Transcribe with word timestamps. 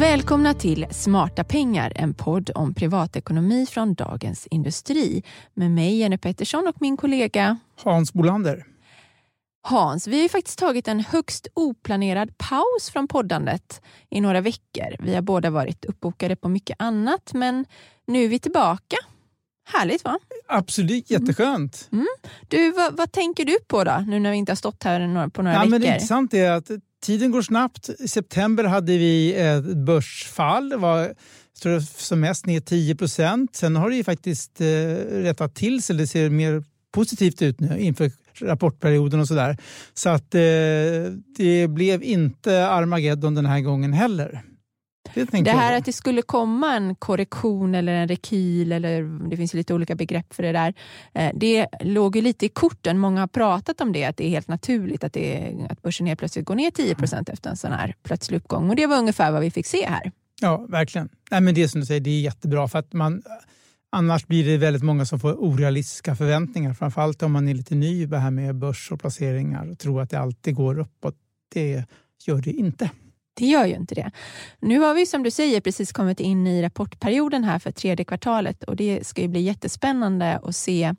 Välkomna 0.00 0.54
till 0.54 0.86
Smarta 0.90 1.44
pengar, 1.44 1.92
en 1.96 2.14
podd 2.14 2.50
om 2.54 2.74
privatekonomi 2.74 3.66
från 3.66 3.94
Dagens 3.94 4.46
Industri 4.46 5.22
med 5.54 5.70
mig 5.70 5.98
Jenny 5.98 6.18
Pettersson 6.18 6.68
och 6.68 6.76
min 6.80 6.96
kollega 6.96 7.58
Hans 7.82 8.12
Bolander. 8.12 8.66
Hans, 9.62 10.06
vi 10.06 10.22
har 10.22 10.28
faktiskt 10.28 10.58
tagit 10.58 10.88
en 10.88 11.00
högst 11.00 11.48
oplanerad 11.54 12.38
paus 12.38 12.90
från 12.92 13.08
poddandet 13.08 13.82
i 14.10 14.20
några 14.20 14.40
veckor. 14.40 14.96
Vi 14.98 15.14
har 15.14 15.22
båda 15.22 15.50
varit 15.50 15.84
uppbokade 15.84 16.36
på 16.36 16.48
mycket 16.48 16.76
annat, 16.78 17.30
men 17.34 17.64
nu 18.06 18.24
är 18.24 18.28
vi 18.28 18.38
tillbaka. 18.38 18.96
Härligt 19.72 20.04
va? 20.04 20.18
Absolut, 20.48 21.10
jätteskönt. 21.10 21.88
Mm. 21.92 22.06
Du, 22.48 22.72
vad, 22.72 22.96
vad, 22.96 23.12
tänker 23.12 23.44
du 23.44 23.58
på 23.66 23.84
då, 23.84 24.04
nu 24.06 24.20
när 24.20 24.30
vi 24.30 24.36
inte 24.36 24.52
har 24.52 24.56
stått 24.56 24.84
här 24.84 25.28
på 25.28 25.42
några 25.42 25.54
ja, 25.54 25.60
veckor? 25.60 25.70
Men 25.70 25.80
det 25.80 25.86
intressanta 25.86 26.36
är 26.36 26.50
att 26.50 26.70
tiden 27.02 27.30
går 27.30 27.42
snabbt. 27.42 27.90
I 27.98 28.08
september 28.08 28.64
hade 28.64 28.92
vi 28.98 29.34
ett 29.34 29.76
börsfall. 29.76 30.68
Det 30.68 30.76
var 30.76 30.98
jag 30.98 31.62
tror 31.62 31.80
som 31.80 32.20
mest 32.20 32.46
ner 32.46 32.60
10 32.60 32.96
procent. 32.96 33.56
Sen 33.56 33.76
har 33.76 33.90
det 33.90 33.96
ju 33.96 34.04
faktiskt 34.04 34.60
eh, 34.60 34.66
rättat 35.10 35.54
till 35.54 35.82
sig. 35.82 35.96
Det 35.96 36.06
ser 36.06 36.30
mer 36.30 36.64
positivt 36.92 37.42
ut 37.42 37.60
nu 37.60 37.78
inför 37.78 38.10
rapportperioden 38.40 39.20
och 39.20 39.28
sådär. 39.28 39.56
Så 39.94 40.08
att 40.08 40.34
eh, 40.34 40.40
det 41.36 41.68
blev 41.68 42.02
inte 42.02 42.68
Armageddon 42.68 43.34
den 43.34 43.46
här 43.46 43.60
gången 43.60 43.92
heller. 43.92 44.42
Det, 45.14 45.24
det 45.42 45.50
här 45.50 45.78
att 45.78 45.84
det 45.84 45.92
skulle 45.92 46.22
komma 46.22 46.76
en 46.76 46.94
korrektion 46.94 47.74
eller 47.74 47.92
en 47.92 48.08
rekyl, 48.08 48.72
eller 48.72 49.28
det 49.30 49.36
finns 49.36 49.54
lite 49.54 49.74
olika 49.74 49.94
begrepp 49.94 50.34
för 50.34 50.42
det 50.42 50.52
där. 50.52 50.74
Eh, 51.14 51.30
det 51.34 51.66
låg 51.80 52.16
ju 52.16 52.22
lite 52.22 52.46
i 52.46 52.48
korten. 52.48 52.98
Många 52.98 53.20
har 53.20 53.26
pratat 53.26 53.80
om 53.80 53.92
det, 53.92 54.04
att 54.04 54.16
det 54.16 54.26
är 54.26 54.30
helt 54.30 54.48
naturligt 54.48 55.04
att, 55.04 55.12
det, 55.12 55.56
att 55.70 55.82
börsen 55.82 56.06
helt 56.06 56.18
plötsligt 56.18 56.46
går 56.46 56.54
ner 56.54 56.70
10 56.70 56.94
procent 56.94 57.28
efter 57.28 57.50
en 57.50 57.56
sån 57.56 57.72
här 57.72 57.94
plötslig 58.02 58.36
uppgång. 58.36 58.70
Och 58.70 58.76
det 58.76 58.86
var 58.86 58.98
ungefär 58.98 59.32
vad 59.32 59.40
vi 59.40 59.50
fick 59.50 59.66
se 59.66 59.86
här. 59.86 60.12
Ja, 60.40 60.66
verkligen. 60.68 61.08
Nej, 61.30 61.40
men 61.40 61.54
det 61.54 61.68
som 61.68 61.80
du 61.80 61.86
säger, 61.86 62.00
det 62.00 62.10
är 62.10 62.20
jättebra 62.20 62.68
för 62.68 62.78
att 62.78 62.92
man 62.92 63.22
Annars 63.92 64.26
blir 64.26 64.46
det 64.46 64.56
väldigt 64.56 64.82
många 64.82 65.06
som 65.06 65.20
får 65.20 65.32
orealistiska 65.32 66.16
förväntningar. 66.16 66.74
Framförallt 66.74 67.22
om 67.22 67.32
man 67.32 67.48
är 67.48 67.54
lite 67.54 67.74
ny 67.74 68.06
det 68.06 68.18
här 68.18 68.30
med 68.30 68.54
börs 68.54 68.92
och 68.92 69.00
placeringar 69.00 69.70
och 69.70 69.78
tror 69.78 70.02
att 70.02 70.10
det 70.10 70.18
alltid 70.18 70.54
går 70.54 70.78
uppåt. 70.78 71.14
Det 71.54 71.84
gör 72.26 72.42
det 72.42 72.50
inte. 72.50 72.90
Det 73.40 73.46
gör 73.46 73.66
ju 73.66 73.74
inte 73.74 73.94
det. 73.94 74.10
Nu 74.60 74.78
har 74.78 74.94
vi 74.94 75.06
som 75.06 75.22
du 75.22 75.30
säger 75.30 75.60
precis 75.60 75.92
kommit 75.92 76.20
in 76.20 76.46
i 76.46 76.62
rapportperioden 76.62 77.44
här 77.44 77.58
för 77.58 77.70
tredje 77.70 78.04
kvartalet 78.04 78.64
och 78.64 78.76
det 78.76 79.06
ska 79.06 79.22
ju 79.22 79.28
bli 79.28 79.40
jättespännande 79.40 80.40
att 80.42 80.56
se 80.56 80.94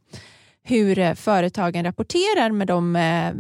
hur 0.64 1.00
eh, 1.00 1.14
företagen 1.14 1.84
rapporterar 1.84 2.52
med 2.52 2.68
de 2.68 2.96
eh, 2.96 3.34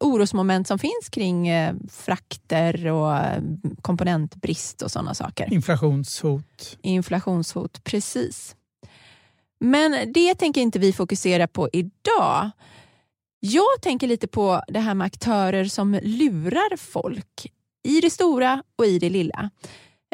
orosmoment 0.00 0.68
som 0.68 0.78
finns 0.78 1.08
kring 1.10 1.48
eh, 1.48 1.74
frakter 1.90 2.86
och 2.86 3.16
eh, 3.16 3.42
komponentbrist 3.82 4.82
och 4.82 4.90
sådana 4.90 5.14
saker. 5.14 5.52
Inflationshot. 5.52 6.78
Inflationshot, 6.82 7.84
precis. 7.84 8.56
Men 9.60 10.12
det 10.12 10.34
tänker 10.34 10.60
inte 10.60 10.78
vi 10.78 10.92
fokusera 10.92 11.46
på 11.46 11.68
idag. 11.72 12.50
Jag 13.40 13.82
tänker 13.82 14.06
lite 14.06 14.28
på 14.28 14.62
det 14.68 14.80
här 14.80 14.94
med 14.94 15.04
aktörer 15.04 15.64
som 15.64 15.98
lurar 16.02 16.76
folk 16.76 17.52
i 17.82 18.00
det 18.00 18.10
stora 18.10 18.62
och 18.76 18.86
i 18.86 18.98
det 18.98 19.10
lilla. 19.10 19.50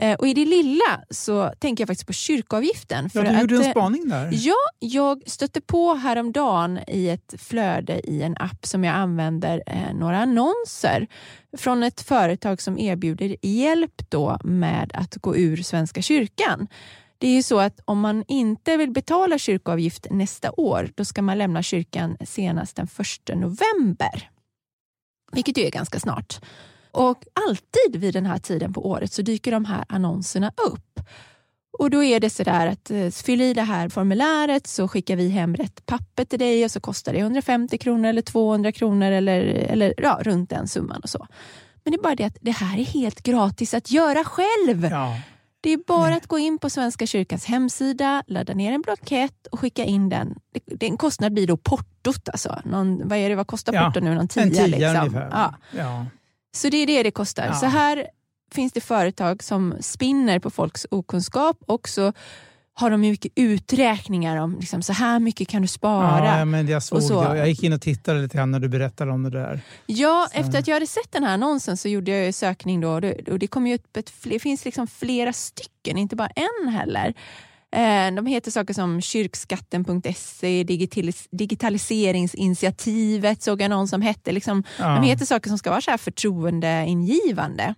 Eh, 0.01 0.15
och 0.15 0.29
I 0.29 0.35
det 0.35 0.45
lilla 0.45 1.05
så 1.11 1.53
tänker 1.59 1.83
jag 1.83 1.89
faktiskt 1.89 2.07
på 2.07 2.13
kyrkoavgiften. 2.13 3.11
För 3.11 3.25
ja, 3.25 3.33
du 3.33 3.41
gjorde 3.41 3.57
en 3.57 3.63
eh, 3.63 3.71
spaning 3.71 4.09
där. 4.09 4.31
Ja, 4.33 4.57
jag 4.79 5.23
stötte 5.27 5.61
på 5.61 5.95
häromdagen 5.95 6.81
i 6.89 7.09
ett 7.09 7.35
flöde 7.39 8.01
i 8.11 8.23
en 8.23 8.37
app 8.39 8.67
som 8.67 8.85
jag 8.85 8.95
använder 8.95 9.63
eh, 9.67 9.95
några 9.95 10.19
annonser 10.19 11.07
från 11.57 11.83
ett 11.83 12.01
företag 12.01 12.63
som 12.63 12.79
erbjuder 12.79 13.37
hjälp 13.43 14.11
då 14.11 14.39
med 14.45 14.91
att 14.95 15.17
gå 15.17 15.37
ur 15.37 15.57
Svenska 15.57 16.03
kyrkan. 16.03 16.69
Det 17.19 17.29
är 17.29 17.35
ju 17.35 17.43
så 17.43 17.61
att 17.61 17.81
om 17.85 18.01
man 18.01 18.25
inte 18.29 18.77
vill 18.77 18.91
betala 18.91 19.39
kyrkoavgift 19.39 20.07
nästa 20.11 20.51
år, 20.51 20.91
då 20.95 21.05
ska 21.05 21.23
man 21.23 21.39
lämna 21.39 21.63
kyrkan 21.63 22.17
senast 22.25 22.77
den 22.77 22.89
1 23.31 23.37
november. 23.37 24.31
Vilket 25.33 25.59
ju 25.59 25.63
är 25.63 25.71
ganska 25.71 26.01
snart. 26.01 26.41
Och 26.97 27.25
alltid 27.49 28.01
vid 28.01 28.15
den 28.15 28.27
här 28.27 28.39
tiden 28.39 28.73
på 28.73 28.87
året 28.87 29.13
så 29.13 29.23
dyker 29.23 29.53
de 29.53 29.65
här 29.65 29.85
annonserna 29.89 30.53
upp. 30.67 31.01
Och 31.79 31.91
då 31.91 32.05
är 32.05 32.21
det 32.21 32.31
sådär 32.31 32.67
att 32.67 32.91
eh, 32.91 33.11
fyll 33.11 33.41
i 33.41 33.55
det 33.55 33.63
här 33.63 33.89
formuläret 33.89 34.67
så 34.67 34.89
skickar 34.89 35.17
vi 35.17 35.29
hem 35.29 35.57
rätt 35.57 35.87
papper 35.87 36.25
till 36.25 36.39
dig 36.39 36.65
och 36.65 36.71
så 36.71 36.81
kostar 36.81 37.13
det 37.13 37.19
150 37.19 37.79
kronor 37.79 38.09
eller 38.09 38.23
200 38.23 38.73
kronor 38.73 39.11
eller, 39.11 39.41
eller 39.45 39.95
ja, 39.97 40.19
runt 40.23 40.51
den 40.51 40.69
summan 40.69 41.01
och 41.01 41.11
så. 41.11 41.27
Men 41.85 41.93
det 41.93 41.99
är 41.99 42.03
bara 42.03 42.15
det 42.15 42.25
att 42.25 42.37
det 42.41 42.51
här 42.51 42.79
är 42.79 42.85
helt 42.85 43.23
gratis 43.23 43.75
att 43.75 43.91
göra 43.91 44.25
själv. 44.25 44.85
Ja. 44.91 45.21
Det 45.61 45.73
är 45.73 45.79
bara 45.87 46.15
att 46.15 46.27
gå 46.27 46.39
in 46.39 46.59
på 46.59 46.71
Svenska 46.71 47.07
kyrkans 47.07 47.45
hemsida, 47.45 48.23
ladda 48.27 48.55
ner 48.55 48.73
en 48.73 48.83
blankett 48.83 49.47
och 49.47 49.61
skicka 49.61 49.85
in 49.85 50.09
den. 50.09 50.35
Den 50.67 50.97
kostnad 50.97 51.33
blir 51.33 51.47
då 51.47 51.57
portot. 51.57 52.29
Alltså. 52.29 52.61
Någon, 52.65 53.09
vad, 53.09 53.19
är 53.19 53.29
det, 53.29 53.35
vad 53.35 53.47
kostar 53.47 53.73
ja, 53.73 53.85
portot 53.85 54.03
nu? 54.03 54.15
Någon 54.15 54.29
tia, 54.29 54.43
en 54.43 54.51
tia 54.51 54.67
liksom. 54.67 54.97
ungefär. 54.97 55.29
Ja. 55.33 55.55
Ja. 55.71 56.07
Så 56.57 56.69
det 56.69 56.77
är 56.77 56.87
det 56.87 57.03
det 57.03 57.11
kostar. 57.11 57.47
Ja. 57.47 57.55
Så 57.55 57.67
här 57.67 58.07
finns 58.53 58.73
det 58.73 58.81
företag 58.81 59.43
som 59.43 59.75
spinner 59.81 60.39
på 60.39 60.51
folks 60.51 60.87
okunskap 60.91 61.59
och 61.67 61.89
så 61.89 62.13
har 62.79 62.91
de 62.91 63.01
mycket 63.01 63.33
uträkningar 63.35 64.37
om 64.37 64.59
liksom, 64.61 64.83
så 64.83 64.93
här 64.93 65.21
mycket 65.21 65.49
kan 65.49 65.63
du 65.63 65.69
spara. 65.69 66.39
Ja, 66.39 66.45
men 66.45 66.69
jag, 66.69 66.83
såg 66.83 66.97
och 66.97 67.05
så. 67.05 67.29
Det. 67.29 67.39
jag 67.39 67.49
gick 67.49 67.63
in 67.63 67.73
och 67.73 67.81
tittade 67.81 68.21
lite 68.21 68.37
grann 68.37 68.51
när 68.51 68.61
du 68.61 68.69
berättade 68.69 69.11
om 69.11 69.23
det 69.23 69.31
där. 69.31 69.61
Ja, 69.87 70.29
så. 70.33 70.41
efter 70.41 70.59
att 70.59 70.69
jag 70.69 70.75
hade 70.75 70.87
sett 70.87 71.13
den 71.13 71.25
här 71.25 71.35
annonsen 71.35 71.77
så 71.77 71.89
gjorde 71.89 72.11
jag 72.11 72.35
sökning 72.35 72.81
då 72.81 72.91
och 73.31 73.39
det, 73.39 73.47
kom 73.47 73.67
ju 73.67 73.75
upp 73.75 73.97
ett, 73.97 74.13
det 74.23 74.39
finns 74.39 74.65
liksom 74.65 74.87
flera 74.87 75.33
stycken, 75.33 75.99
inte 75.99 76.17
bara 76.17 76.29
en 76.29 76.69
heller. 76.69 77.15
Eh, 77.75 78.15
de 78.15 78.27
heter 78.27 78.51
saker 78.51 78.75
som 78.75 79.01
kyrkskatten.se, 79.01 80.65
digitaliseringsinitiativet 81.31 83.43
såg 83.43 83.63
jag 83.63 83.71
någon 83.71 83.89
som 83.89 84.03
hette. 84.03 84.33
Liksom, 84.33 84.63
ja. 84.79 84.89
De 84.89 85.03
heter 85.03 85.27
saker 85.27 85.49
som 85.49 85.59
ska 85.59 85.71
vara 85.71 85.81
så 85.81 85.91
här 85.91 85.99
förtroendeingivande. 85.99 87.75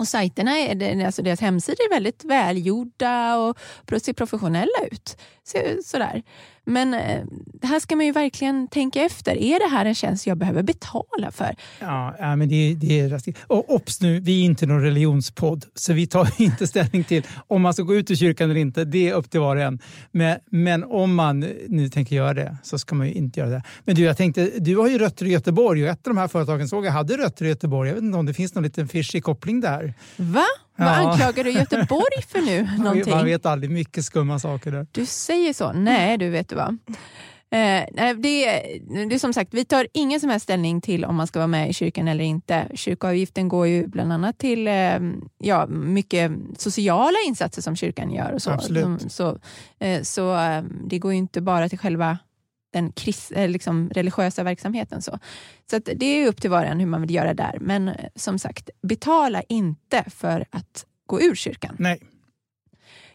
Och 0.00 0.08
sajterna, 0.08 0.58
är, 0.58 1.06
alltså 1.06 1.22
deras 1.22 1.40
hemsidor 1.40 1.84
är 1.84 1.94
väldigt 1.94 2.24
välgjorda 2.24 3.38
och 3.38 3.58
ser 4.02 4.12
professionella 4.12 4.86
ut. 4.90 5.16
Så, 5.42 5.58
sådär. 5.84 6.22
Men 6.64 6.94
eh, 6.94 7.22
här 7.62 7.80
ska 7.80 7.96
man 7.96 8.06
ju 8.06 8.12
verkligen 8.12 8.68
tänka 8.68 9.02
efter. 9.02 9.36
Är 9.36 9.58
det 9.58 9.76
här 9.76 9.84
en 9.84 9.94
tjänst 9.94 10.26
jag 10.26 10.38
behöver 10.38 10.62
betala 10.62 11.30
för? 11.30 11.54
Ja, 11.80 12.16
ja 12.18 12.36
men 12.36 12.48
det, 12.48 12.74
det 12.74 13.00
är 13.00 13.20
Och 13.46 13.74
obs 13.74 14.00
nu, 14.00 14.20
vi 14.20 14.40
är 14.40 14.44
inte 14.44 14.66
någon 14.66 14.82
religionspodd 14.82 15.64
så 15.74 15.92
vi 15.92 16.06
tar 16.06 16.28
inte 16.42 16.66
ställning 16.66 17.04
till 17.04 17.26
om 17.46 17.62
man 17.62 17.74
ska 17.74 17.82
gå 17.82 17.94
ut 17.94 18.10
ur 18.10 18.14
kyrkan 18.14 18.50
eller 18.50 18.60
inte. 18.60 18.84
Det 18.84 19.08
är 19.08 19.14
upp 19.14 19.30
till 19.30 19.40
var 19.40 19.56
och 19.56 19.62
en. 19.62 19.78
Men, 20.12 20.38
men 20.50 20.84
om 20.84 21.14
man 21.14 21.40
nu 21.68 21.88
tänker 21.88 22.16
göra 22.16 22.34
det 22.34 22.56
så 22.62 22.78
ska 22.78 22.94
man 22.94 23.06
ju 23.06 23.12
inte 23.12 23.40
göra 23.40 23.50
det. 23.50 23.62
Men 23.84 23.94
du, 23.94 24.02
jag 24.02 24.16
tänkte, 24.16 24.50
du 24.58 24.76
har 24.76 24.88
ju 24.88 24.98
rötter 24.98 25.26
i 25.26 25.30
Göteborg 25.30 25.84
och 25.84 25.88
ett 25.88 26.06
av 26.06 26.14
de 26.14 26.20
här 26.20 26.28
företagen 26.28 26.68
såg 26.68 26.86
jag 26.86 26.92
hade 26.92 27.16
rötter 27.16 27.44
i 27.44 27.48
Göteborg. 27.48 27.88
Jag 27.88 27.94
vet 27.94 28.04
inte 28.04 28.18
om 28.18 28.26
det 28.26 28.34
finns 28.34 28.54
någon 28.54 28.64
liten 28.64 28.88
fischig 28.88 29.24
koppling 29.24 29.60
där. 29.60 29.94
Va? 30.16 30.46
Vad 30.80 30.88
anklagar 30.88 31.44
du 31.44 31.50
Göteborg 31.50 32.22
för 32.28 32.40
nu? 32.40 32.68
Någonting? 32.78 33.14
Man 33.14 33.24
vet 33.24 33.46
aldrig, 33.46 33.70
mycket 33.70 34.04
skumma 34.04 34.38
saker 34.38 34.72
där. 34.72 34.86
Du 34.92 35.06
säger 35.06 35.52
så? 35.52 35.72
Nej, 35.72 36.18
du 36.18 36.30
vet 36.30 36.48
du 36.48 36.56
vad. 36.56 36.78
Eh, 37.52 38.14
det, 38.16 38.44
det 39.08 39.14
är 39.14 39.18
som 39.18 39.32
sagt, 39.32 39.54
vi 39.54 39.64
tar 39.64 39.86
ingen 39.92 40.20
som 40.20 40.30
helst 40.30 40.44
ställning 40.44 40.80
till 40.80 41.04
om 41.04 41.16
man 41.16 41.26
ska 41.26 41.38
vara 41.38 41.46
med 41.46 41.70
i 41.70 41.72
kyrkan 41.72 42.08
eller 42.08 42.24
inte. 42.24 42.68
Kyrkoavgiften 42.74 43.48
går 43.48 43.66
ju 43.66 43.86
bland 43.86 44.12
annat 44.12 44.38
till 44.38 44.68
eh, 44.68 44.98
ja, 45.38 45.66
mycket 45.66 46.32
sociala 46.58 47.16
insatser 47.26 47.62
som 47.62 47.76
kyrkan 47.76 48.10
gör. 48.10 48.32
Och 48.32 48.42
så. 48.42 48.50
Absolut. 48.50 49.12
Så, 49.12 49.38
eh, 49.80 50.02
så 50.02 50.36
eh, 50.36 50.62
det 50.84 50.98
går 50.98 51.12
ju 51.12 51.18
inte 51.18 51.40
bara 51.40 51.68
till 51.68 51.78
själva 51.78 52.18
den 52.70 52.92
kris, 52.92 53.30
eh, 53.30 53.48
liksom 53.48 53.90
religiösa 53.90 54.42
verksamheten. 54.42 55.02
Så, 55.02 55.18
så 55.70 55.78
det 55.78 56.06
är 56.06 56.26
upp 56.26 56.40
till 56.40 56.50
var 56.50 56.62
och 56.62 56.68
en 56.68 56.80
hur 56.80 56.86
man 56.86 57.00
vill 57.00 57.14
göra 57.14 57.34
där. 57.34 57.58
Men 57.60 57.88
eh, 57.88 57.94
som 58.14 58.38
sagt, 58.38 58.70
betala 58.82 59.42
inte 59.48 60.04
för 60.10 60.44
att 60.50 60.86
gå 61.06 61.22
ur 61.22 61.34
kyrkan. 61.34 61.76
Nej. 61.78 62.00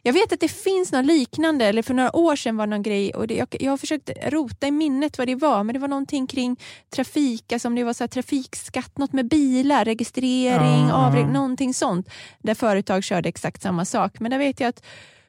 Jag 0.07 0.13
vet 0.13 0.33
att 0.33 0.39
det 0.39 0.47
finns 0.47 0.91
något 0.91 1.05
liknande, 1.05 1.65
eller 1.65 1.81
för 1.81 1.93
några 1.93 2.15
år 2.15 2.35
sedan 2.35 2.57
var 2.57 2.67
någon 2.67 2.81
grej, 2.81 3.13
och 3.13 3.27
det, 3.27 3.35
jag, 3.35 3.47
jag 3.59 3.71
har 3.71 3.77
försökt 3.77 4.09
rota 4.27 4.67
i 4.67 4.71
minnet 4.71 5.17
vad 5.17 5.27
det 5.27 5.35
var, 5.35 5.63
men 5.63 5.73
det 5.73 5.79
var 5.79 5.87
någonting 5.87 6.27
kring 6.27 6.59
trafik, 6.89 7.51
alltså 7.51 7.67
om 7.67 7.75
det 7.75 7.83
var 7.83 7.93
så 7.93 8.07
trafikskatt, 8.07 8.97
något 8.97 9.13
med 9.13 9.27
bilar, 9.27 9.85
registrering, 9.85 10.87
ja. 10.87 10.93
avreglering, 10.93 11.33
någonting 11.33 11.73
sånt, 11.73 12.09
där 12.39 12.53
företag 12.53 13.03
körde 13.03 13.29
exakt 13.29 13.61
samma 13.61 13.85
sak. 13.85 14.19
Men 14.19 14.31
där 14.31 14.37
vet 14.37 14.59
jag 14.59 14.67
att 14.67 14.83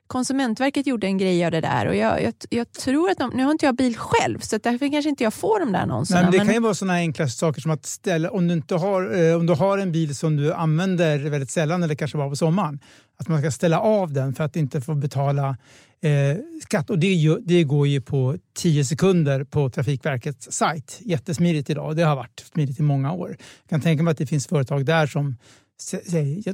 Konsumentverket 0.07 0.87
gjorde 0.87 1.07
en 1.07 1.19
grej 1.19 1.45
av 1.45 1.51
det 1.51 1.61
där 1.61 1.87
och 1.87 1.97
jag, 1.97 2.23
jag, 2.23 2.35
jag, 2.51 2.73
tror 2.73 3.11
att 3.11 3.19
de, 3.19 3.31
nu 3.35 3.45
har 3.45 3.53
inte 3.53 3.67
jag 3.67 3.77
bil 3.77 3.97
själv 3.97 4.39
så 4.39 4.59
därför 4.59 4.91
kanske 4.91 5.09
inte 5.09 5.25
jag 5.25 5.35
får 5.35 5.61
de 5.61 5.73
där 5.73 5.81
annonserna. 5.81 6.21
Nej, 6.21 6.25
men 6.25 6.33
det 6.33 6.39
men... 6.39 6.47
kan 6.47 6.55
ju 6.55 6.61
vara 6.61 6.75
sådana 6.75 6.95
enkla 6.95 7.29
saker 7.29 7.61
som 7.61 7.71
att 7.71 7.87
ställa, 7.87 8.31
om 8.31 8.49
du, 8.49 8.55
inte 8.55 8.75
har, 8.75 9.31
eh, 9.31 9.37
om 9.37 9.47
du 9.47 9.53
har 9.53 9.79
en 9.79 9.93
bil 9.93 10.17
som 10.17 10.37
du 10.37 10.53
använder 10.53 11.19
väldigt 11.19 11.51
sällan 11.51 11.83
eller 11.83 11.95
kanske 11.95 12.19
bara 12.19 12.29
på 12.29 12.37
sommaren, 12.37 12.81
att 13.17 13.29
man 13.29 13.41
ska 13.41 13.51
ställa 13.51 13.81
av 13.81 14.13
den 14.13 14.35
för 14.35 14.45
att 14.45 14.57
inte 14.57 14.81
få 14.81 14.95
betala 14.95 15.57
eh, 16.03 16.37
skatt. 16.63 16.91
Och 16.91 16.99
det, 16.99 17.13
ju, 17.13 17.39
det, 17.39 17.65
går 17.65 17.87
ju 17.87 18.01
på 18.01 18.37
10 18.55 18.85
sekunder 18.85 19.45
på 19.45 19.71
Trafikverkets 19.71 20.53
sajt. 20.53 20.99
Jättesmidigt 21.01 21.71
idag. 21.71 21.97
Det 21.97 22.03
har 22.03 22.17
varit 22.17 22.45
smidigt 22.53 22.79
i 22.79 22.83
många 22.83 23.13
år. 23.13 23.29
Jag 23.29 23.71
kan 23.71 23.81
tänka 23.81 24.03
mig 24.03 24.13
att 24.13 24.19
det 24.19 24.27
finns 24.27 24.47
företag 24.47 24.85
där 24.85 25.07
som 25.07 25.37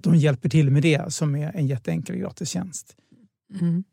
de 0.03 0.17
hjälper 0.17 0.49
till 0.49 0.71
med 0.71 0.83
det 0.83 1.13
som 1.13 1.37
är 1.37 1.57
en 1.57 1.67
jätteenkel 1.67 2.17
gratistjänst. 2.17 2.97
Mm. 3.61 3.85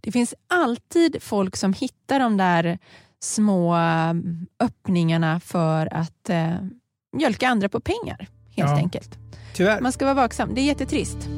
Det 0.00 0.12
finns 0.12 0.34
alltid 0.48 1.22
folk 1.22 1.56
som 1.56 1.72
hittar 1.72 2.20
de 2.20 2.36
där 2.36 2.78
små 3.20 3.74
mm, 3.74 4.46
öppningarna 4.60 5.40
för 5.40 5.94
att 5.94 6.30
eh, 6.30 6.54
mjölka 7.12 7.48
andra 7.48 7.68
på 7.68 7.80
pengar, 7.80 8.28
helt 8.56 8.70
ja, 8.70 8.76
enkelt. 8.76 9.18
Tyvärr. 9.54 9.80
Man 9.80 9.92
ska 9.92 10.04
vara 10.04 10.14
vaksam. 10.14 10.54
Det 10.54 10.60
är 10.60 10.64
jättetrist. 10.64 11.28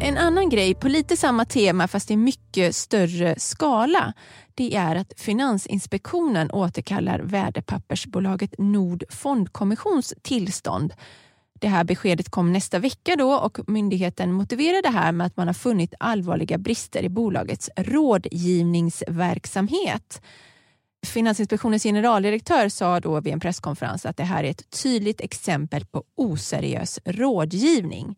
En 0.00 0.18
annan 0.18 0.48
grej 0.48 0.74
på 0.74 0.88
lite 0.88 1.16
samma 1.16 1.44
tema 1.44 1.88
fast 1.88 2.10
i 2.10 2.16
mycket 2.16 2.76
större 2.76 3.34
skala 3.38 4.14
det 4.54 4.74
är 4.74 4.96
att 4.96 5.12
Finansinspektionen 5.16 6.50
återkallar 6.50 7.18
värdepappersbolaget 7.18 8.54
Nord 8.58 9.04
Fondkommissions 9.08 10.14
tillstånd 10.22 10.94
det 11.60 11.68
här 11.68 11.84
beskedet 11.84 12.30
kom 12.30 12.52
nästa 12.52 12.78
vecka 12.78 13.16
då 13.16 13.34
och 13.34 13.68
myndigheten 13.68 14.32
motiverar 14.32 14.82
det 14.82 14.88
här 14.88 15.12
med 15.12 15.26
att 15.26 15.36
man 15.36 15.46
har 15.46 15.54
funnit 15.54 15.94
allvarliga 16.00 16.58
brister 16.58 17.02
i 17.02 17.08
bolagets 17.08 17.70
rådgivningsverksamhet. 17.76 20.22
Finansinspektionens 21.06 21.82
generaldirektör 21.82 22.68
sa 22.68 23.00
då 23.00 23.20
vid 23.20 23.32
en 23.32 23.40
presskonferens 23.40 24.06
att 24.06 24.16
det 24.16 24.24
här 24.24 24.44
är 24.44 24.50
ett 24.50 24.82
tydligt 24.82 25.20
exempel 25.20 25.86
på 25.86 26.02
oseriös 26.16 26.98
rådgivning. 27.04 28.16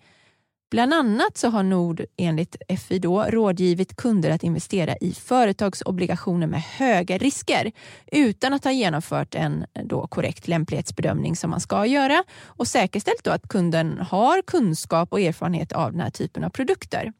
Bland 0.70 0.94
annat 0.94 1.36
så 1.36 1.48
har 1.48 1.62
Nord 1.62 2.04
enligt 2.16 2.56
FI 2.88 2.98
då 2.98 3.22
rådgivit 3.22 3.96
kunder 3.96 4.30
att 4.30 4.42
investera 4.42 4.96
i 4.96 5.12
företagsobligationer 5.12 6.46
med 6.46 6.62
höga 6.62 7.18
risker 7.18 7.72
utan 8.12 8.52
att 8.52 8.64
ha 8.64 8.72
genomfört 8.72 9.34
en 9.34 9.64
eh, 9.74 9.84
då 9.84 10.06
korrekt 10.06 10.48
lämplighetsbedömning 10.48 11.36
som 11.36 11.50
man 11.50 11.60
ska 11.60 11.86
göra 11.86 12.24
och 12.46 12.66
säkerställt 12.66 13.24
då 13.24 13.30
att 13.30 13.48
kunden 13.48 13.98
har 13.98 14.42
kunskap 14.42 15.12
och 15.12 15.20
erfarenhet 15.20 15.72
av 15.72 15.92
den 15.92 16.00
här 16.00 16.10
typen 16.10 16.44
av 16.44 16.50
produkter. 16.50 17.12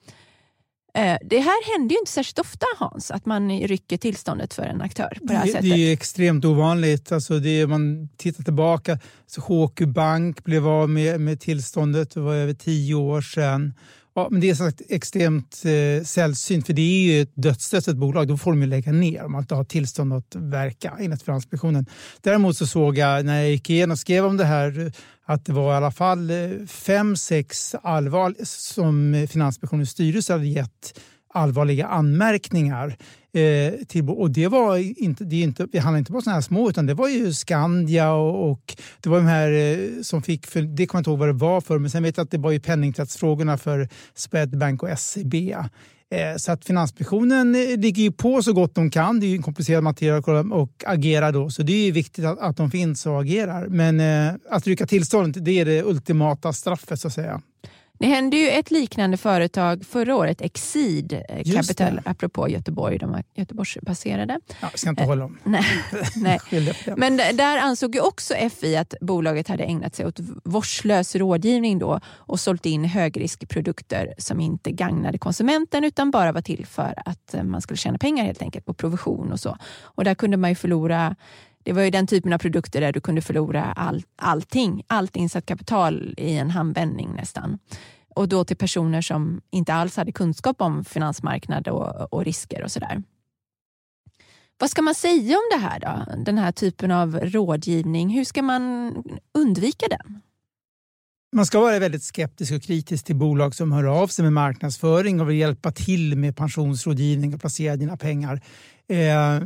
Eh, 0.94 1.16
det 1.25 1.38
här 1.38 1.72
händer 1.72 1.94
ju 1.94 1.98
inte 1.98 2.10
särskilt 2.10 2.38
ofta 2.38 2.66
Hans, 2.78 3.10
att 3.10 3.26
man 3.26 3.60
rycker 3.60 3.96
tillståndet 3.96 4.54
för 4.54 4.62
en 4.62 4.82
aktör 4.82 5.19
på 5.20 5.26
det 5.26 5.34
här 5.34 5.46
det, 5.46 5.52
sättet. 5.52 5.70
Det 5.70 5.88
är 5.88 5.92
extremt 5.92 6.44
ovanligt. 6.44 7.12
Alltså 7.12 7.38
det 7.38 7.66
man 7.66 8.08
tittar 8.16 8.44
tillbaka, 8.44 8.98
så 9.26 9.40
HQ 9.40 9.81
Bank 9.87 10.44
blev 10.44 10.69
av 10.69 10.90
med, 10.90 11.20
med 11.20 11.40
tillståndet, 11.40 12.14
det 12.14 12.20
var 12.20 12.34
över 12.34 12.54
tio 12.54 12.94
år 12.94 13.20
sedan. 13.20 13.75
Ja, 14.15 14.29
men 14.31 14.41
det 14.41 14.51
är 14.51 14.55
sagt 14.55 14.83
extremt 14.89 15.62
eh, 15.65 16.05
sällsynt, 16.05 16.67
för 16.67 16.73
det 16.73 16.83
är 16.83 17.12
ju 17.12 17.23
ett 17.23 17.33
dödsdömt 17.35 17.89
ett 17.89 17.97
bolag. 17.97 18.29
Då 18.29 18.37
får 18.37 18.51
de 18.53 18.61
ju 18.62 18.67
lägga 18.67 18.93
ner 18.93 19.25
om 19.25 19.33
man 19.33 19.41
inte 19.41 19.55
har 19.55 19.65
tillstånd 19.65 20.12
att 20.12 20.35
verka 20.35 20.97
enligt 21.01 21.23
Finansinspektionen. 21.23 21.87
Däremot 22.21 22.57
så 22.57 22.67
såg 22.67 22.99
jag 22.99 23.25
när 23.25 23.41
jag 23.41 23.51
gick 23.51 23.71
igenom 23.71 23.93
och 23.93 23.99
skrev 23.99 24.25
om 24.27 24.37
det 24.37 24.45
här 24.45 24.93
att 25.25 25.45
det 25.45 25.53
var 25.53 25.73
i 25.73 25.77
alla 25.77 25.91
fall 25.91 26.31
eh, 26.31 26.67
fem, 26.67 27.17
sex 27.17 27.75
allvar 27.83 28.35
som 28.45 29.27
Finansinspektionens 29.31 29.91
styrelse 29.91 30.33
hade 30.33 30.47
gett 30.47 30.95
allvarliga 31.35 31.87
anmärkningar. 31.87 32.97
Eh, 33.32 33.73
till, 33.87 34.09
och 34.09 34.31
det, 34.31 34.49
var 34.49 34.77
inte, 35.03 35.25
det, 35.25 35.37
är 35.37 35.43
inte, 35.43 35.67
det 35.73 35.79
handlade 35.79 35.99
inte 35.99 36.12
bara 36.12 36.19
om 36.19 36.23
sådana 36.23 36.37
här 36.37 36.43
små, 36.43 36.71
utan 36.71 36.87
det 36.87 36.94
var 36.94 37.09
ju 37.09 37.32
Skandia 37.32 38.12
och, 38.12 38.50
och 38.50 38.77
det 39.00 39.09
var 39.09 39.19
de 39.19 39.27
här 39.27 39.53
eh, 39.53 40.03
som 40.03 40.23
fick, 40.23 40.47
för, 40.47 40.62
det 40.62 40.87
kommer 40.87 40.99
jag 40.99 41.00
inte 41.00 41.11
ihåg 41.11 41.19
vad 41.19 41.29
det 41.29 41.32
var 41.32 41.61
för, 41.61 41.79
men 41.79 41.91
sen 41.91 42.03
vet 42.03 42.17
jag 42.17 42.25
att 42.25 42.31
det 42.31 42.38
var 42.38 42.50
ju 42.50 42.61
penningtvättsfrågorna 42.61 43.59
för 43.59 43.88
Swedbank 44.15 44.82
och 44.82 44.99
SEB. 44.99 45.35
Eh, 46.12 46.37
så 46.37 46.53
att 46.53 46.65
Finansinspektionen 46.65 47.55
eh, 47.55 47.79
ligger 47.79 48.03
ju 48.03 48.12
på 48.12 48.43
så 48.43 48.53
gott 48.53 48.75
de 48.75 48.91
kan. 48.91 49.21
Det 49.21 49.26
är 49.26 49.29
ju 49.29 49.37
en 49.37 49.43
komplicerad 49.43 49.85
materia 49.85 50.23
och 50.55 50.85
agera 50.87 51.33
då, 51.33 51.50
så 51.50 51.62
det 51.62 51.73
är 51.73 51.85
ju 51.85 51.93
viktigt 51.93 52.25
att, 52.25 52.38
att 52.38 52.56
de 52.56 52.71
finns 52.71 53.06
och 53.06 53.21
agerar. 53.21 53.67
Men 53.67 54.00
eh, 54.00 54.35
att 54.50 54.67
rycka 54.67 54.87
tillstånd, 54.87 55.43
det 55.43 55.61
är 55.61 55.65
det 55.65 55.83
ultimata 55.83 56.53
straffet 56.53 57.00
så 57.00 57.09
att 57.09 57.15
säga. 57.15 57.41
Det 58.00 58.06
hände 58.06 58.37
ju 58.37 58.49
ett 58.49 58.70
liknande 58.70 59.17
företag 59.17 59.85
förra 59.85 60.17
året, 60.17 60.41
Exid 60.41 61.12
eh, 61.12 61.52
Capital, 61.55 62.00
apropå 62.05 62.49
Göteborg. 62.49 62.99
De 62.99 63.11
var 63.11 63.23
Göteborgsbaserade. 63.35 64.41
Ja, 64.61 64.70
ska 64.75 64.91
inte 64.91 65.05
hålla 65.05 65.23
dem. 65.23 65.38
nej, 65.44 65.64
nej. 66.17 66.41
Men 66.97 67.17
där 67.17 67.58
ansåg 67.58 67.94
ju 67.94 68.00
också 68.00 68.35
FI 68.61 68.76
att 68.76 68.94
bolaget 69.00 69.49
hade 69.49 69.64
ägnat 69.64 69.94
sig 69.94 70.06
åt 70.06 70.20
vårdslös 70.44 71.17
rådgivning 71.17 71.79
då 71.79 72.00
och 72.06 72.41
sålt 72.41 72.67
in 72.67 72.85
högriskprodukter 72.85 74.14
som 74.19 74.41
inte 74.41 74.70
gagnade 74.70 75.19
konsumenten 75.19 75.85
utan 75.85 76.11
bara 76.11 76.32
var 76.32 76.43
till 76.43 76.67
för 76.67 76.94
att 77.05 77.35
eh, 77.35 77.43
man 77.43 77.61
skulle 77.61 77.76
tjäna 77.76 77.99
pengar 77.99 78.25
helt 78.25 78.43
enkelt 78.43 78.67
på 78.67 78.75
provision 78.75 79.32
och 79.32 79.41
så. 79.41 79.56
Och 79.82 80.05
där 80.05 80.14
kunde 80.14 80.37
man 80.37 80.50
ju 80.50 80.56
förlora 80.56 81.17
det 81.65 81.73
var 81.73 81.83
ju 81.83 81.91
den 81.91 82.07
typen 82.07 82.33
av 82.33 82.39
produkter 82.39 82.81
där 82.81 82.93
du 82.93 83.01
kunde 83.01 83.23
förlora 83.23 83.65
all, 83.65 84.03
allting, 84.17 84.83
allt 84.87 85.17
insatt 85.17 85.47
kapital 85.47 86.15
i 86.17 86.37
en 86.37 86.51
handvändning 86.51 87.12
nästan. 87.17 87.59
Och 88.15 88.29
då 88.29 88.45
till 88.45 88.57
personer 88.57 89.01
som 89.03 89.41
inte 89.51 89.75
alls 89.75 89.97
hade 89.97 90.12
kunskap 90.12 90.61
om 90.61 90.85
finansmarknad 90.85 91.69
och, 91.69 92.12
och 92.15 92.25
risker 92.25 92.62
och 92.62 92.71
sådär. 92.71 93.03
Vad 94.59 94.71
ska 94.71 94.83
man 94.83 94.95
säga 94.95 95.37
om 95.37 95.59
det 95.59 95.67
här 95.67 95.81
då? 95.81 96.23
Den 96.25 96.39
här 96.39 96.53
typen 96.53 96.91
av 96.91 97.17
rådgivning. 97.17 98.11
Hur 98.11 98.25
ska 98.25 98.43
man 98.43 98.93
undvika 99.35 99.87
den? 99.89 100.21
Man 101.37 101.47
ska 101.47 101.61
vara 101.61 101.79
väldigt 101.79 102.03
skeptisk 102.03 102.53
och 102.53 102.62
kritisk 102.62 103.05
till 103.05 103.17
bolag 103.17 103.55
som 103.55 103.73
hör 103.73 103.85
av 103.85 104.09
sig 104.09 104.23
med 104.23 104.33
marknadsföring 104.33 105.21
och 105.21 105.31
vill 105.31 105.37
hjälpa 105.37 105.73
till 105.73 106.17
med 106.17 106.37
pensionsrådgivning 106.37 107.35
och 107.35 107.41
placera 107.41 107.77
dina 107.77 107.97
pengar. 107.97 108.41
Eh, 108.89 109.41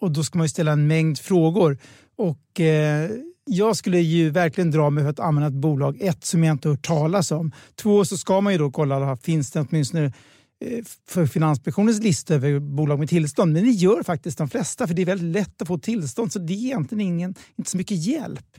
och 0.00 0.10
då 0.10 0.24
ska 0.24 0.38
man 0.38 0.44
ju 0.44 0.48
ställa 0.48 0.72
en 0.72 0.86
mängd 0.86 1.18
frågor. 1.18 1.78
Och 2.16 2.60
eh, 2.60 3.10
jag 3.44 3.76
skulle 3.76 4.00
ju 4.00 4.30
verkligen 4.30 4.70
dra 4.70 4.90
mig 4.90 5.04
för 5.04 5.10
att 5.10 5.20
använda 5.20 5.48
ett 5.48 5.62
bolag, 5.62 5.96
ett 6.00 6.24
som 6.24 6.44
jag 6.44 6.54
inte 6.54 6.68
hört 6.68 6.86
talas 6.86 7.30
om. 7.30 7.52
Två 7.74 8.04
så 8.04 8.18
ska 8.18 8.40
man 8.40 8.52
ju 8.52 8.58
då 8.58 8.70
kolla, 8.70 9.16
finns 9.16 9.50
det 9.50 9.60
åtminstone 9.60 10.04
eh, 10.04 10.84
för 11.08 11.26
Finansinspektionens 11.26 12.02
lista 12.02 12.34
över 12.34 12.58
bolag 12.58 12.98
med 12.98 13.08
tillstånd. 13.08 13.52
Men 13.52 13.64
det 13.64 13.70
gör 13.70 14.02
faktiskt 14.02 14.38
de 14.38 14.48
flesta 14.48 14.86
för 14.86 14.94
det 14.94 15.02
är 15.02 15.06
väldigt 15.06 15.32
lätt 15.32 15.62
att 15.62 15.68
få 15.68 15.78
tillstånd 15.78 16.32
så 16.32 16.38
det 16.38 16.52
är 16.52 16.56
egentligen 16.56 17.00
ingen, 17.00 17.34
inte 17.56 17.70
så 17.70 17.76
mycket 17.76 18.06
hjälp. 18.06 18.56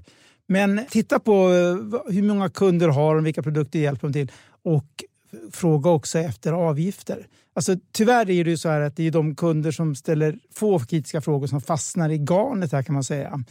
Men 0.47 0.85
titta 0.89 1.19
på 1.19 1.33
eh, 1.33 2.13
hur 2.13 2.23
många 2.23 2.49
kunder 2.49 2.87
har 2.87 3.15
de, 3.15 3.23
vilka 3.23 3.43
produkter 3.43 3.79
hjälper 3.79 4.07
de 4.07 4.13
till 4.13 4.31
och 4.63 5.03
fråga 5.51 5.89
också 5.89 6.19
efter 6.19 6.53
avgifter. 6.53 7.27
Alltså, 7.53 7.75
tyvärr 7.91 8.29
är 8.29 8.43
det 8.43 8.49
ju 8.49 8.57
så 8.57 8.69
här 8.69 8.81
att 8.81 8.95
det 8.95 9.07
är 9.07 9.11
de 9.11 9.35
kunder 9.35 9.71
som 9.71 9.95
ställer 9.95 10.39
få 10.53 10.79
kritiska 10.79 11.21
frågor 11.21 11.47
som 11.47 11.61
fastnar 11.61 12.09
i 12.09 12.17
garnet 12.17 12.71
här 12.71 12.83
kan 12.83 12.93
man 12.93 13.03
säga. 13.03 13.43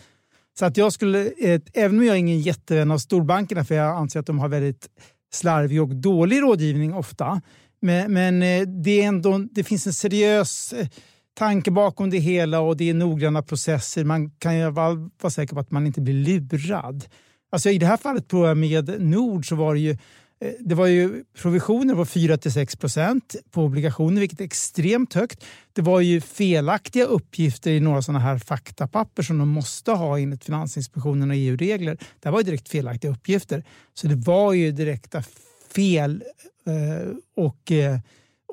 Så 0.58 0.64
att 0.64 0.76
jag 0.76 0.92
skulle, 0.92 1.30
även 1.74 1.98
om 1.98 2.04
jag 2.04 2.14
är 2.14 2.18
ingen 2.18 2.40
jättevän 2.40 2.90
av 2.90 2.98
storbankerna 2.98 3.64
för 3.64 3.74
jag 3.74 3.96
anser 3.96 4.20
att 4.20 4.26
de 4.26 4.38
har 4.38 4.48
väldigt 4.48 4.88
slarvig 5.32 5.82
och 5.82 5.96
dålig 5.96 6.42
rådgivning 6.42 6.94
ofta. 6.94 7.40
Men, 7.80 8.12
men 8.12 8.40
det, 8.82 9.02
är 9.02 9.08
ändå, 9.08 9.38
det 9.38 9.64
finns 9.64 9.86
en 9.86 9.92
seriös 9.92 10.72
eh, 10.72 10.88
tanke 11.34 11.70
bakom 11.70 12.10
det 12.10 12.18
hela 12.18 12.60
och 12.60 12.76
det 12.76 12.90
är 12.90 12.94
noggranna 12.94 13.42
processer. 13.42 14.04
Man 14.04 14.30
kan 14.30 14.58
ju 14.58 14.70
vara, 14.70 14.94
vara 15.20 15.30
säker 15.30 15.54
på 15.54 15.60
att 15.60 15.70
man 15.70 15.86
inte 15.86 16.00
blir 16.00 16.14
lurad. 16.14 17.04
Alltså 17.52 17.70
I 17.70 17.78
det 17.78 17.86
här 17.86 17.96
fallet 17.96 18.28
på 18.28 18.54
med 18.54 19.00
Nord 19.00 19.48
så 19.48 19.56
var 19.56 19.74
det 19.74 19.80
ju 19.80 19.98
Eh, 20.40 20.52
det 20.60 20.74
var 20.74 20.86
ju 20.86 21.24
provisioner 21.42 21.94
var 21.94 22.04
4-6 22.04 22.78
procent 22.78 23.36
på 23.50 23.64
obligationer, 23.64 24.20
vilket 24.20 24.40
är 24.40 24.44
extremt 24.44 25.14
högt. 25.14 25.44
Det 25.72 25.82
var 25.82 26.00
ju 26.00 26.20
felaktiga 26.20 27.04
uppgifter 27.04 27.70
i 27.70 27.80
några 27.80 28.02
sådana 28.02 28.18
här 28.18 28.38
faktapapper 28.38 29.22
som 29.22 29.38
de 29.38 29.48
måste 29.48 29.92
ha 29.92 30.18
enligt 30.18 30.44
Finansinspektionen 30.44 31.30
och 31.30 31.36
EU-regler. 31.36 31.98
Det 32.20 32.30
var 32.30 32.38
ju 32.38 32.44
direkt 32.44 32.68
felaktiga 32.68 33.10
uppgifter. 33.10 33.64
Så 33.94 34.06
det 34.06 34.16
var 34.16 34.52
ju 34.52 34.72
direkta 34.72 35.22
fel 35.74 36.22
eh, 36.66 36.74
eh, 36.74 37.08
och 37.36 37.72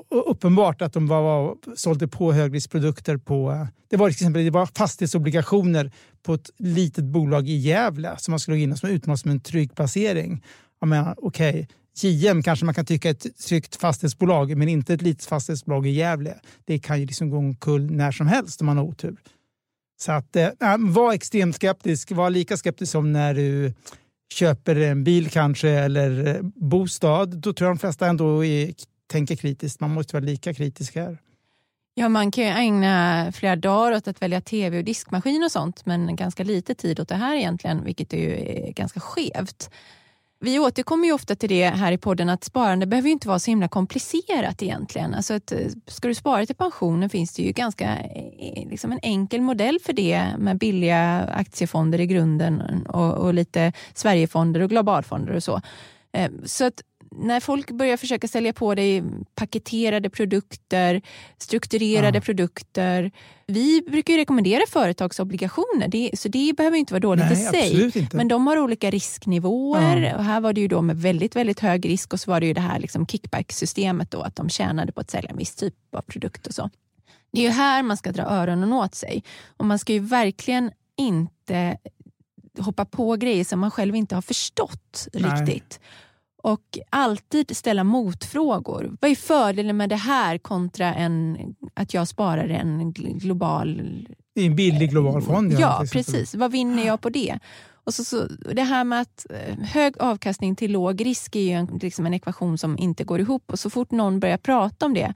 uppenbart 0.10 0.82
att 0.82 0.94
de 0.94 1.08
var, 1.08 1.56
sålde 1.76 2.08
på 2.08 2.34
högriskprodukter 2.34 3.18
på... 3.18 3.68
Det 3.90 3.98
var 3.98 4.10
till 4.10 4.16
exempel 4.16 4.46
det 4.46 4.52
var 4.52 4.66
fastighetsobligationer 4.66 5.92
på 6.24 6.34
ett 6.34 6.50
litet 6.58 7.04
bolag 7.04 7.50
i 7.50 7.56
Gävle 7.56 8.16
som 8.18 8.32
man 8.32 8.40
skulle 8.40 8.58
gå 8.58 8.64
in 8.64 8.72
och 8.72 8.78
som 8.78 8.90
utmålades 8.90 9.22
som 9.22 9.32
en 9.32 9.40
trygg 9.40 9.76
placering 9.76 10.44
jag 10.80 10.90
menar, 10.90 11.16
okej, 11.18 11.50
okay, 11.50 11.66
JM 12.04 12.44
kanske 12.44 12.66
man 12.66 12.74
kan 12.74 12.86
tycka 12.86 13.10
är 13.10 13.14
ett 13.14 13.38
tryggt 13.38 13.76
fastighetsbolag, 13.76 14.58
men 14.58 14.70
inte 14.70 14.94
ett 14.94 15.02
litet 15.02 15.26
fastighetsbolag 15.26 15.88
i 15.88 15.90
Gävle. 15.90 16.36
Det 16.66 16.80
kan 16.80 17.00
ju 17.00 17.06
liksom 17.06 17.30
gå 17.30 17.38
omkull 17.38 17.92
när 17.92 18.12
som 18.12 18.28
helst 18.28 18.62
om 18.62 18.68
man 18.68 18.78
har 18.78 18.84
otur. 18.84 19.18
Så 20.00 20.12
att, 20.12 20.36
äh, 20.36 20.50
var 20.80 21.14
extremt 21.14 21.56
skeptisk. 21.56 22.12
Var 22.12 22.30
lika 22.30 22.58
skeptisk 22.58 22.92
som 22.92 23.14
när 23.14 23.34
du 23.34 23.74
köper 24.34 24.76
en 24.76 25.04
bil 25.04 25.30
kanske 25.30 25.70
eller 25.70 26.28
eh, 26.28 26.42
bostad. 26.56 27.38
Då 27.38 27.54
tror 27.54 27.68
jag 27.68 27.76
de 27.76 27.80
flesta 27.80 28.08
ändå 28.08 28.46
är, 28.46 28.74
tänker 29.08 29.36
kritiskt. 29.36 29.80
Man 29.80 29.94
måste 29.94 30.16
vara 30.16 30.26
lika 30.26 30.54
kritisk 30.54 30.96
här. 30.96 31.18
Ja, 31.94 32.10
man 32.10 32.32
kan 32.32 32.44
ju 32.44 32.50
ägna 32.50 33.32
flera 33.32 33.56
dagar 33.56 33.98
åt 33.98 34.08
att 34.08 34.22
välja 34.22 34.42
tv 34.42 34.78
och 34.78 34.84
diskmaskin 34.84 35.44
och 35.44 35.52
sånt 35.52 35.86
men 35.86 36.16
ganska 36.16 36.44
lite 36.44 36.76
tid 36.76 37.00
åt 37.00 37.10
det 37.10 37.16
här 37.16 37.36
egentligen, 37.36 37.84
vilket 37.84 38.14
är 38.14 38.18
ju 38.18 38.34
eh, 38.34 38.74
ganska 38.74 39.00
skevt. 39.00 39.70
Vi 40.40 40.60
återkommer 40.60 41.06
ju 41.06 41.14
ofta 41.14 41.36
till 41.36 41.50
det 41.50 41.66
här 41.66 41.92
i 41.92 41.98
podden 41.98 42.30
att 42.30 42.44
sparande 42.44 42.86
behöver 42.86 43.10
inte 43.10 43.28
vara 43.28 43.40
så 43.40 43.52
himla 43.52 43.68
komplicerat 43.68 44.62
egentligen. 44.62 45.14
Alltså 45.14 45.34
att, 45.34 45.52
eh, 45.52 45.60
ska 45.88 46.08
du 46.08 46.16
spara 46.16 46.46
till 46.46 46.56
pensionen 46.56 47.10
finns 47.10 47.34
det 47.34 47.44
ju 47.44 47.52
ganska 47.52 47.98
eh, 47.98 48.70
liksom 48.70 48.92
en 48.92 49.00
enkel 49.02 49.42
modell 49.42 49.80
för 49.84 49.94
det 49.94 50.28
med 50.38 50.58
billiga 50.58 51.30
aktiefonder 51.34 52.02
i 52.02 52.08
grunden 52.08 52.86
och, 52.88 53.14
och 53.14 53.34
lite 53.34 53.74
Sverigefonder 53.94 54.62
och 54.62 54.70
globalfonder 54.70 55.34
och 55.34 55.44
så. 55.44 55.62
Eh, 56.12 56.32
så 56.46 56.66
att 56.66 56.82
när 57.18 57.40
folk 57.40 57.72
börjar 57.72 57.98
försöka 57.98 58.28
sälja 58.28 58.54
på 58.54 58.76
dig 58.76 59.04
paketerade 59.36 60.10
produkter, 60.10 61.02
strukturerade 61.38 62.18
ja. 62.18 62.22
produkter. 62.22 63.12
Vi 63.48 63.82
brukar 63.88 64.14
ju 64.14 64.20
rekommendera 64.20 64.62
företagsobligationer, 64.68 65.88
det, 65.88 66.12
så 66.14 66.30
det 66.30 66.54
behöver 66.58 66.78
inte 66.78 66.94
vara 66.94 67.00
dåligt 67.00 67.26
Nej, 67.30 67.78
i 67.88 67.92
sig. 67.92 68.08
Men 68.14 68.28
de 68.28 68.48
har 68.48 68.58
olika 68.58 68.90
risknivåer 68.90 69.98
ja. 69.98 70.16
och 70.18 70.24
här 70.24 70.42
var 70.42 70.54
det 70.54 70.62
ju 70.62 70.68
då 70.68 70.82
med 70.82 71.02
väldigt, 71.02 71.36
väldigt 71.36 71.60
hög 71.60 71.90
risk 71.90 72.14
och 72.14 72.20
så 72.20 72.32
var 72.32 72.40
det 72.40 72.46
ju 72.46 72.54
det 72.54 72.62
här 72.62 72.80
liksom 72.80 73.08
kickback-systemet 73.08 74.12
då, 74.12 74.22
att 74.22 74.36
de 74.36 74.50
tjänade 74.50 74.92
på 74.92 75.02
att 75.02 75.12
sälja 75.12 75.30
en 75.30 75.38
viss 75.38 75.56
typ 75.56 75.74
av 75.96 76.02
produkt 76.02 76.48
och 76.48 76.54
så. 76.54 76.70
Det 77.32 77.40
är 77.40 77.44
ju 77.44 77.50
här 77.50 77.84
man 77.84 77.98
ska 77.98 78.12
dra 78.12 78.24
öronen 78.24 78.74
åt 78.74 78.96
sig 78.96 79.24
och 79.58 79.66
man 79.66 79.80
ska 79.80 79.94
ju 79.94 80.00
verkligen 80.00 80.72
inte 80.98 81.78
hoppa 82.60 82.86
på 82.86 83.16
grejer 83.16 83.44
som 83.44 83.60
man 83.60 83.72
själv 83.72 83.96
inte 83.96 84.16
har 84.16 84.22
förstått 84.22 85.08
Nej. 85.14 85.24
riktigt 85.24 85.80
och 86.48 86.80
alltid 86.90 87.58
ställa 87.58 87.84
motfrågor. 87.84 88.98
Vad 89.02 89.12
är 89.12 89.16
fördelen 89.16 89.78
med 89.78 89.90
det 89.90 89.96
här 89.96 90.38
kontra 90.38 90.94
en, 90.94 91.38
att 91.74 91.94
jag 91.94 92.08
sparar 92.08 92.50
en 92.50 92.94
global... 92.94 93.82
I 94.36 94.46
en 94.46 94.56
billig 94.56 94.90
global 94.90 95.22
fond? 95.22 95.54
Ja, 95.54 95.60
ja 95.60 95.86
precis. 95.92 96.36
Vad 96.36 96.52
vinner 96.52 96.88
jag 96.88 97.02
på 97.02 97.10
det? 97.10 97.40
Och 97.84 97.94
så, 97.94 98.04
så, 98.04 98.28
det 98.54 98.62
här 98.62 98.84
med 98.84 99.02
att 99.02 99.26
eh, 99.30 99.58
hög 99.66 99.94
avkastning 100.00 100.56
till 100.56 100.72
låg 100.72 101.06
risk 101.06 101.36
är 101.36 101.42
ju 101.42 101.52
en, 101.52 101.80
liksom 101.82 102.06
en 102.06 102.14
ekvation 102.14 102.58
som 102.58 102.78
inte 102.78 103.04
går 103.04 103.20
ihop 103.20 103.52
och 103.52 103.60
så 103.60 103.70
fort 103.70 103.92
någon 103.92 104.20
börjar 104.20 104.38
prata 104.38 104.86
om 104.86 104.94
det 104.94 105.14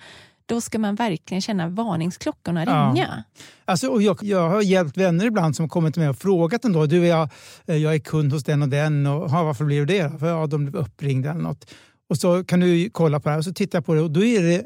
då 0.52 0.62
ska 0.62 0.80
man 0.80 0.96
verkligen 0.96 1.42
känna 1.42 1.70
varningsklockorna 1.70 2.62
ringa. 2.66 3.08
Ja. 3.08 3.42
Alltså, 3.66 3.88
och 3.88 4.02
jag, 4.02 4.24
jag 4.24 4.50
har 4.50 4.62
hjälpt 4.62 4.98
vänner 4.98 5.26
ibland 5.26 5.56
som 5.56 5.70
kommit 5.70 5.98
med 5.98 6.10
och 6.10 6.18
frågat 6.18 6.66
ändå. 6.66 6.86
Du, 6.86 7.06
jag, 7.06 7.30
eh, 7.66 7.76
jag 7.76 7.94
är 7.96 8.00
kund 8.00 8.34
hos 8.34 8.44
den 8.44 8.62
och 8.62 8.70
den. 8.70 9.08
Och, 9.08 9.32
varför 9.32 9.66
blir 9.66 9.80
du 9.80 9.86
det? 9.86 10.20
För 10.20 10.28
ja, 10.28 10.48
de 10.48 10.66
blev 10.66 10.76
uppringda 10.76 11.32
eller 11.32 11.42
något. 11.42 11.74
Och 12.10 12.18
så 12.18 12.44
kan 12.44 12.60
du 12.60 12.90
kolla 12.90 13.20
på 13.20 13.30
det 13.30 13.32
här 13.32 13.38
och 13.38 13.46
så 13.46 13.54
tittar 13.54 13.78
jag 13.78 13.86
på 13.86 13.94
det 13.94 14.02
och 14.02 14.12
då 14.12 14.24
är 14.24 14.44
det, 14.44 14.64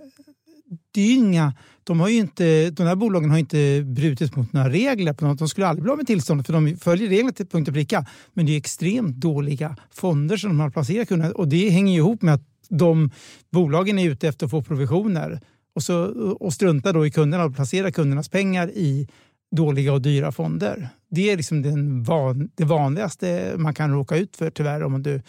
det 0.93 1.01
är 1.01 1.15
inga, 1.15 1.53
de, 1.83 1.99
har 1.99 2.09
inte, 2.09 2.69
de 2.69 2.83
här 2.83 2.95
bolagen 2.95 3.29
har 3.29 3.37
inte 3.37 3.83
brutit 3.85 4.35
mot 4.35 4.53
några 4.53 4.69
regler. 4.69 5.13
på 5.13 5.25
något. 5.25 5.39
De 5.39 5.47
skulle 5.47 5.67
aldrig 5.67 5.83
bli 5.83 5.91
av 5.91 5.97
med 5.97 6.07
tillståndet 6.07 6.45
för 6.45 6.53
de 6.53 6.77
följer 6.77 7.09
reglerna 7.09 7.31
till 7.31 7.47
punkt 7.47 7.67
och 7.67 7.73
pricka. 7.73 8.05
Men 8.33 8.45
det 8.45 8.51
är 8.51 8.57
extremt 8.57 9.15
dåliga 9.15 9.75
fonder 9.91 10.37
som 10.37 10.49
de 10.49 10.59
har 10.59 10.69
placerat 10.69 11.07
kunderna 11.07 11.33
och 11.33 11.47
det 11.47 11.69
hänger 11.69 11.97
ihop 11.97 12.21
med 12.21 12.33
att 12.33 12.43
de 12.69 13.11
bolagen 13.51 13.99
är 13.99 14.09
ute 14.09 14.27
efter 14.27 14.45
att 14.45 14.51
få 14.51 14.61
provisioner 14.61 15.41
och, 15.75 15.83
så, 15.83 16.05
och 16.39 16.53
strunta 16.53 16.93
då 16.93 17.05
i 17.05 17.11
kunderna 17.11 17.45
och 17.45 17.55
placera 17.55 17.91
kundernas 17.91 18.29
pengar 18.29 18.69
i 18.69 19.07
dåliga 19.55 19.93
och 19.93 20.01
dyra 20.01 20.31
fonder. 20.31 20.89
Det 21.09 21.31
är 21.31 21.37
liksom 21.37 21.61
den 21.61 22.03
van, 22.03 22.49
det 22.55 22.63
vanligaste 22.63 23.53
man 23.57 23.73
kan 23.73 23.91
råka 23.91 24.17
ut 24.17 24.35
för 24.35 24.49
tyvärr 24.49 24.83
om 24.83 25.03
du 25.03 25.21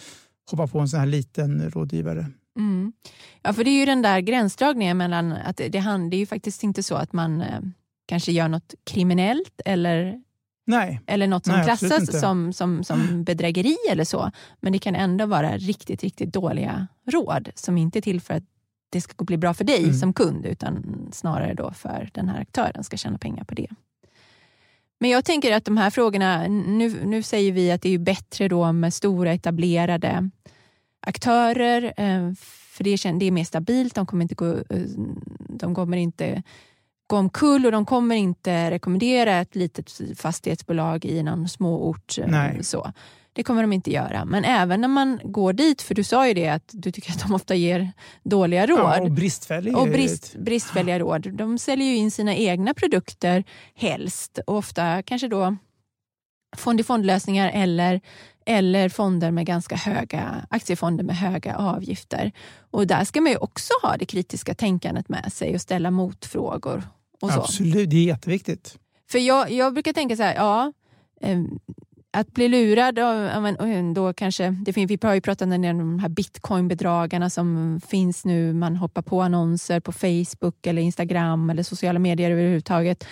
hoppar 0.50 0.66
på 0.66 0.78
en 0.78 0.88
sån 0.88 1.00
här 1.00 1.06
liten 1.06 1.70
rådgivare. 1.70 2.26
Mm. 2.58 2.92
Ja, 3.42 3.52
för 3.52 3.64
det 3.64 3.70
är 3.70 3.78
ju 3.80 3.86
den 3.86 4.02
där 4.02 4.20
gränsdragningen 4.20 4.96
mellan 4.96 5.32
att 5.32 5.56
det, 5.56 5.68
det 5.68 5.78
är 5.78 6.14
ju 6.14 6.26
faktiskt 6.26 6.62
inte 6.62 6.82
så 6.82 6.94
att 6.94 7.12
man 7.12 7.40
eh, 7.40 7.60
kanske 8.06 8.32
gör 8.32 8.48
något 8.48 8.74
kriminellt 8.84 9.60
eller 9.64 10.22
Nej. 10.66 11.00
Eller 11.06 11.26
något 11.26 11.44
som 11.44 11.54
Nej, 11.54 11.64
klassas 11.64 12.20
som, 12.20 12.52
som, 12.52 12.84
som 12.84 13.24
bedrägeri 13.24 13.76
eller 13.90 14.04
så. 14.04 14.30
Men 14.60 14.72
det 14.72 14.78
kan 14.78 14.94
ändå 14.94 15.26
vara 15.26 15.56
riktigt, 15.56 16.02
riktigt 16.02 16.32
dåliga 16.32 16.86
råd 17.06 17.50
som 17.54 17.78
inte 17.78 17.98
är 17.98 18.00
till 18.00 18.20
för 18.20 18.34
att 18.34 18.44
det 18.90 19.00
ska 19.00 19.24
bli 19.24 19.36
bra 19.36 19.54
för 19.54 19.64
dig 19.64 19.84
mm. 19.84 19.94
som 19.94 20.12
kund 20.12 20.46
utan 20.46 20.84
snarare 21.12 21.54
då 21.54 21.70
för 21.72 22.10
den 22.12 22.28
här 22.28 22.40
aktören 22.40 22.84
ska 22.84 22.96
tjäna 22.96 23.18
pengar 23.18 23.44
på 23.44 23.54
det. 23.54 23.68
Men 24.98 25.10
jag 25.10 25.24
tänker 25.24 25.52
att 25.52 25.64
de 25.64 25.76
här 25.76 25.90
frågorna, 25.90 26.48
nu, 26.48 27.04
nu 27.04 27.22
säger 27.22 27.52
vi 27.52 27.72
att 27.72 27.82
det 27.82 27.94
är 27.94 27.98
bättre 27.98 28.48
då 28.48 28.72
med 28.72 28.94
stora 28.94 29.32
etablerade 29.32 30.30
aktörer 31.00 31.82
eh, 31.96 32.32
för 32.76 32.84
det 32.84 32.90
är, 32.90 33.18
det 33.18 33.26
är 33.26 33.30
mer 33.30 33.44
stabilt, 33.44 33.94
de 33.94 34.06
kommer 34.06 34.22
inte 34.22 34.34
gå, 34.34 34.50
eh, 34.50 34.82
de 35.48 35.74
kommer 35.74 35.96
inte 35.96 36.42
gå 37.06 37.16
omkull 37.16 37.66
och 37.66 37.72
de 37.72 37.86
kommer 37.86 38.16
inte 38.16 38.70
rekommendera 38.70 39.36
ett 39.36 39.54
litet 39.54 40.00
fastighetsbolag 40.16 41.04
i 41.04 41.22
någon 41.22 41.48
småort. 41.48 42.18
Eh, 42.18 42.26
Nej. 42.28 42.64
Så. 42.64 42.92
Det 43.36 43.42
kommer 43.42 43.62
de 43.62 43.72
inte 43.72 43.90
göra. 43.90 44.24
Men 44.24 44.44
även 44.44 44.80
när 44.80 44.88
man 44.88 45.20
går 45.24 45.52
dit, 45.52 45.82
för 45.82 45.94
du 45.94 46.04
sa 46.04 46.28
ju 46.28 46.34
det 46.34 46.48
att 46.48 46.70
du 46.72 46.92
tycker 46.92 47.10
att 47.10 47.22
de 47.22 47.34
ofta 47.34 47.54
ger 47.54 47.92
dåliga 48.22 48.66
råd. 48.66 48.78
Ja, 48.78 49.00
och 49.00 49.10
bristfälliga, 49.10 49.78
och 49.78 49.88
brist, 49.88 50.36
bristfälliga 50.38 50.98
råd. 50.98 51.32
De 51.32 51.58
säljer 51.58 51.86
ju 51.86 51.96
in 51.96 52.10
sina 52.10 52.34
egna 52.34 52.74
produkter 52.74 53.44
helst 53.74 54.38
och 54.46 54.56
ofta 54.56 55.02
kanske 55.02 55.28
då 55.28 55.56
fond-i-fondlösningar 56.56 57.50
eller, 57.54 58.00
eller 58.46 58.88
fonder 58.88 59.30
med 59.30 59.46
ganska 59.46 59.76
höga 59.76 60.46
aktiefonder 60.50 61.04
med 61.04 61.16
höga 61.16 61.56
avgifter. 61.56 62.32
Och 62.70 62.86
där 62.86 63.04
ska 63.04 63.20
man 63.20 63.32
ju 63.32 63.38
också 63.38 63.72
ha 63.82 63.96
det 63.96 64.04
kritiska 64.04 64.54
tänkandet 64.54 65.08
med 65.08 65.32
sig 65.32 65.54
och 65.54 65.60
ställa 65.60 65.90
motfrågor. 65.90 66.82
Och 67.20 67.30
så. 67.30 67.40
Absolut, 67.40 67.90
det 67.90 67.96
är 67.96 68.04
jätteviktigt. 68.04 68.78
För 69.10 69.18
jag, 69.18 69.50
jag 69.50 69.72
brukar 69.72 69.92
tänka 69.92 70.16
så 70.16 70.22
här, 70.22 70.34
ja, 70.34 70.72
ehm, 71.20 71.58
att 72.16 72.34
bli 72.34 72.48
lurad 72.48 72.98
av, 72.98 73.56
då 73.94 74.12
kanske, 74.12 74.50
det 74.50 74.72
finns, 74.72 74.90
vi 74.90 74.98
har 75.02 75.14
ju 75.14 75.20
pratat 75.20 75.42
om 75.52 75.62
de 75.62 75.98
här 75.98 76.08
bitcoinbedragarna 76.08 77.30
som 77.30 77.80
finns 77.88 78.24
nu. 78.24 78.52
Man 78.52 78.76
hoppar 78.76 79.02
på 79.02 79.22
annonser 79.22 79.80
på 79.80 79.92
Facebook 79.92 80.66
eller 80.66 80.82
Instagram 80.82 81.50
eller 81.50 81.62
sociala 81.62 81.98
medier 81.98 82.30
överhuvudtaget 82.30 83.06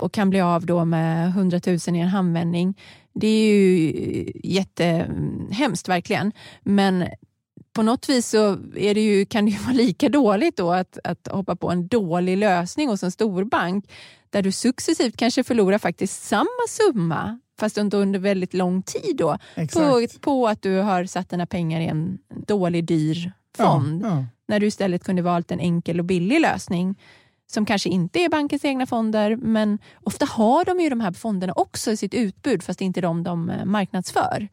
och 0.00 0.12
kan 0.12 0.30
bli 0.30 0.40
av 0.40 0.66
då 0.66 0.84
med 0.84 1.32
hundratusen 1.32 1.96
i 1.96 2.00
en 2.00 2.08
handvändning. 2.08 2.78
Det 3.14 3.26
är 3.26 3.54
ju 3.54 4.32
jättehemskt 4.44 5.88
verkligen. 5.88 6.32
Men 6.62 7.08
på 7.72 7.82
något 7.82 8.08
vis 8.08 8.28
så 8.28 8.58
är 8.76 8.94
det 8.94 9.00
ju, 9.00 9.24
kan 9.24 9.44
det 9.44 9.50
ju 9.50 9.58
vara 9.64 9.74
lika 9.74 10.08
dåligt 10.08 10.56
då 10.56 10.72
att, 10.72 10.98
att 11.04 11.28
hoppa 11.30 11.56
på 11.56 11.70
en 11.70 11.88
dålig 11.88 12.36
lösning 12.36 12.88
hos 12.88 13.02
en 13.02 13.12
storbank 13.12 13.90
där 14.30 14.42
du 14.42 14.52
successivt 14.52 15.16
kanske 15.16 15.44
förlorar 15.44 15.78
faktiskt 15.78 16.22
samma 16.22 16.66
summa 16.68 17.38
fast 17.62 17.78
under 17.78 18.18
väldigt 18.18 18.54
lång 18.54 18.82
tid 18.82 19.16
då, 19.16 19.38
på, 19.72 20.06
på, 20.20 20.48
att 20.48 20.62
du 20.62 20.78
har 20.78 21.04
satt 21.04 21.28
dina 21.28 21.46
pengar 21.46 21.80
i 21.80 21.86
en 21.86 22.18
dålig, 22.46 22.84
dyr 22.84 23.32
fond. 23.56 24.02
Ja, 24.02 24.08
ja. 24.08 24.24
När 24.48 24.60
du 24.60 24.66
istället 24.66 25.04
kunde 25.04 25.22
valt 25.22 25.50
en 25.50 25.60
enkel 25.60 25.98
och 25.98 26.04
billig 26.04 26.40
lösning 26.40 26.98
som 27.46 27.66
kanske 27.66 27.88
inte 27.88 28.18
är 28.18 28.28
bankens 28.28 28.64
egna 28.64 28.86
fonder, 28.86 29.36
men 29.36 29.78
ofta 30.02 30.26
har 30.26 30.64
de 30.64 30.80
ju 30.80 30.88
de 30.88 31.00
här 31.00 31.12
fonderna 31.12 31.52
också 31.52 31.90
i 31.90 31.96
sitt 31.96 32.14
utbud, 32.14 32.62
fast 32.62 32.78
det 32.78 32.84
är 32.84 32.86
inte 32.86 33.00
de 33.00 33.22
de 33.22 33.50
eh, 33.50 33.64
marknadsför. 33.64 34.48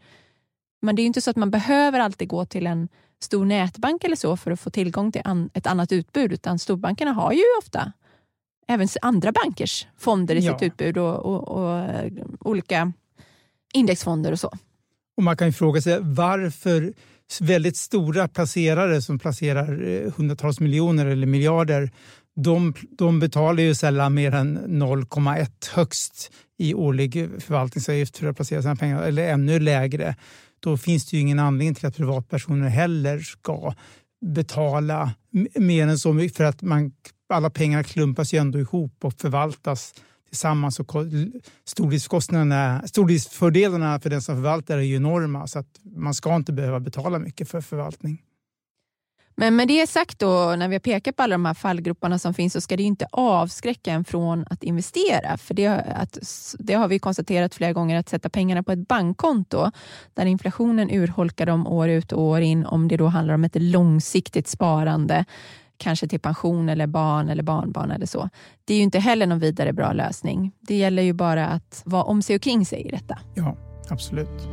Men 0.81 0.95
det 0.95 1.01
är 1.01 1.05
inte 1.05 1.21
så 1.21 1.29
att 1.29 1.37
man 1.37 1.51
behöver 1.51 1.99
alltid 1.99 2.27
gå 2.27 2.45
till 2.45 2.67
en 2.67 2.87
stor 3.21 3.45
nätbank 3.45 4.03
eller 4.03 4.15
så 4.15 4.37
för 4.37 4.51
att 4.51 4.59
få 4.59 4.69
tillgång 4.69 5.11
till 5.11 5.21
ett 5.53 5.67
annat 5.67 5.91
utbud, 5.91 6.33
utan 6.33 6.59
storbankerna 6.59 7.11
har 7.11 7.31
ju 7.31 7.43
ofta 7.59 7.93
även 8.67 8.87
andra 9.01 9.31
bankers 9.31 9.87
fonder 9.97 10.35
i 10.35 10.39
ja. 10.39 10.53
sitt 10.53 10.67
utbud 10.67 10.97
och, 10.97 11.15
och, 11.15 11.47
och, 11.47 11.79
eh, 11.79 12.11
olika 12.39 12.93
indexfonder 13.73 14.31
och 14.31 14.39
så. 14.39 14.51
Och 15.17 15.23
Man 15.23 15.37
kan 15.37 15.47
ju 15.47 15.53
fråga 15.53 15.81
sig 15.81 15.99
varför 16.01 16.93
väldigt 17.39 17.77
stora 17.77 18.27
placerare 18.27 19.01
som 19.01 19.19
placerar 19.19 19.87
eh, 19.87 20.13
hundratals 20.17 20.59
miljoner 20.59 21.05
eller 21.05 21.27
miljarder 21.27 21.91
de, 22.43 22.73
de 22.97 23.19
betalar 23.19 23.63
ju 23.63 23.75
sällan 23.75 24.13
mer 24.13 24.33
än 24.33 24.59
0,1 24.81 25.75
högst 25.75 26.31
i 26.57 26.73
årlig 26.73 27.29
förvaltningsavgift 27.39 28.17
för 28.17 28.27
att 28.27 28.35
placera 28.35 28.61
sina 28.61 28.75
pengar, 28.75 29.03
eller 29.03 29.27
ännu 29.27 29.59
lägre. 29.59 30.15
Då 30.59 30.77
finns 30.77 31.05
det 31.05 31.17
ju 31.17 31.21
ingen 31.21 31.39
anledning 31.39 31.75
till 31.75 31.85
att 31.85 31.95
privatpersoner 31.95 32.69
heller 32.69 33.19
ska 33.19 33.73
betala 34.25 35.11
mer 35.55 35.87
än 35.87 35.97
så 35.97 36.13
mycket 36.13 36.37
för 36.37 36.43
att 36.43 36.61
man, 36.61 36.91
alla 37.29 37.49
pengar 37.49 37.83
klumpas 37.83 38.33
ju 38.33 38.37
ändå 38.37 38.59
ihop 38.59 39.05
och 39.05 39.13
förvaltas 39.13 39.93
tillsammans. 40.29 40.79
Och 40.79 40.91
stordriftskostnaderna, 41.65 42.81
stordriftsfördelarna 42.85 43.99
för 43.99 44.09
den 44.09 44.21
som 44.21 44.35
förvaltar 44.35 44.77
är 44.77 44.81
ju 44.81 44.95
enorma 44.95 45.47
så 45.47 45.59
att 45.59 45.79
man 45.95 46.13
ska 46.13 46.35
inte 46.35 46.53
behöva 46.53 46.79
betala 46.79 47.19
mycket 47.19 47.49
för 47.49 47.61
förvaltning. 47.61 48.21
Men 49.39 49.55
med 49.55 49.67
det 49.67 49.87
sagt 49.87 50.19
då, 50.19 50.55
när 50.57 50.67
vi 50.67 50.75
har 50.75 50.79
pekat 50.79 51.15
på 51.15 51.23
alla 51.23 51.33
de 51.33 51.45
här 51.45 51.53
fallgroparna 51.53 52.19
som 52.19 52.33
finns 52.33 52.53
så 52.53 52.61
ska 52.61 52.77
det 52.77 52.83
inte 52.83 53.07
avskräcka 53.11 53.91
en 53.91 54.05
från 54.05 54.45
att 54.49 54.63
investera. 54.63 55.37
För 55.37 55.53
det, 55.53 55.67
att, 55.95 56.17
det 56.59 56.73
har 56.73 56.87
vi 56.87 56.99
konstaterat 56.99 57.55
flera 57.55 57.73
gånger, 57.73 57.99
att 57.99 58.09
sätta 58.09 58.29
pengarna 58.29 58.63
på 58.63 58.71
ett 58.71 58.87
bankkonto 58.87 59.71
där 60.13 60.25
inflationen 60.25 60.91
urholkar 60.91 61.45
dem 61.45 61.67
år 61.67 61.89
ut 61.89 62.11
och 62.11 62.21
år 62.21 62.41
in 62.41 62.65
om 62.65 62.87
det 62.87 62.97
då 62.97 63.07
handlar 63.07 63.33
om 63.33 63.43
ett 63.43 63.61
långsiktigt 63.61 64.47
sparande 64.47 65.25
kanske 65.79 66.07
till 66.07 66.19
pension 66.19 66.69
eller 66.69 66.87
barn 66.87 67.29
eller 67.29 67.43
barnbarn 67.43 67.91
eller 67.91 68.05
så. 68.05 68.29
Det 68.65 68.73
är 68.73 68.77
ju 68.77 68.83
inte 68.83 68.99
heller 68.99 69.27
någon 69.27 69.39
vidare 69.39 69.73
bra 69.73 69.93
lösning. 69.93 70.51
Det 70.59 70.75
gäller 70.75 71.03
ju 71.03 71.13
bara 71.13 71.47
att 71.47 71.81
vara 71.85 72.03
om 72.03 72.21
sig 72.21 72.35
och 72.35 72.41
kring 72.41 72.65
sig 72.65 72.81
i 72.87 72.91
detta. 72.91 73.19
Ja, 73.35 73.57
absolut. 73.89 74.47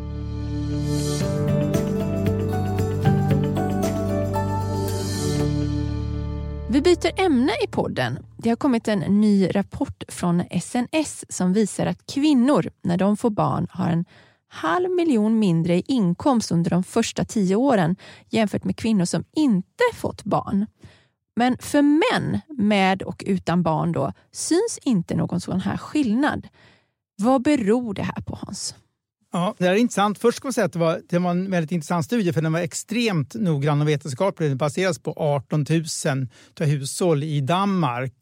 Vi 6.70 6.82
byter 6.82 7.20
ämne 7.20 7.52
i 7.64 7.66
podden. 7.66 8.18
Det 8.38 8.48
har 8.48 8.56
kommit 8.56 8.88
en 8.88 8.98
ny 8.98 9.48
rapport 9.54 10.02
från 10.08 10.42
SNS 10.60 11.24
som 11.28 11.52
visar 11.52 11.86
att 11.86 12.06
kvinnor, 12.06 12.70
när 12.82 12.96
de 12.96 13.16
får 13.16 13.30
barn, 13.30 13.66
har 13.70 13.88
en 13.88 14.04
halv 14.48 14.90
miljon 14.90 15.38
mindre 15.38 15.74
i 15.76 15.82
inkomst 15.86 16.50
under 16.50 16.70
de 16.70 16.84
första 16.84 17.24
tio 17.24 17.56
åren 17.56 17.96
jämfört 18.28 18.64
med 18.64 18.76
kvinnor 18.76 19.04
som 19.04 19.24
inte 19.34 19.84
fått 19.94 20.24
barn. 20.24 20.66
Men 21.36 21.56
för 21.58 21.82
män 21.82 22.40
med 22.48 23.02
och 23.02 23.24
utan 23.26 23.62
barn 23.62 23.92
då, 23.92 24.12
syns 24.32 24.78
inte 24.82 25.14
någon 25.14 25.40
sån 25.40 25.60
här 25.60 25.76
skillnad. 25.76 26.48
Vad 27.22 27.42
beror 27.42 27.94
det 27.94 28.02
här 28.02 28.22
på 28.22 28.38
Hans? 28.42 28.74
Ja, 29.32 29.54
det 29.58 29.66
är 29.66 29.74
intressant. 29.74 30.18
Först 30.18 30.36
ska 30.36 30.46
man 30.46 30.52
säga 30.52 30.64
att 30.64 30.72
det 30.72 30.78
var, 30.78 31.00
det 31.08 31.18
var 31.18 31.30
en 31.30 31.50
väldigt 31.50 31.72
intressant 31.72 32.04
studie 32.04 32.32
för 32.32 32.42
den 32.42 32.52
var 32.52 32.60
extremt 32.60 33.34
noggrann 33.34 33.80
och 33.80 33.88
vetenskaplig. 33.88 34.50
Den 34.50 34.58
baseras 34.58 34.98
på 34.98 35.12
18 35.16 35.66
000 35.70 36.28
hushåll 36.68 37.22
i 37.22 37.40
Danmark. 37.40 38.12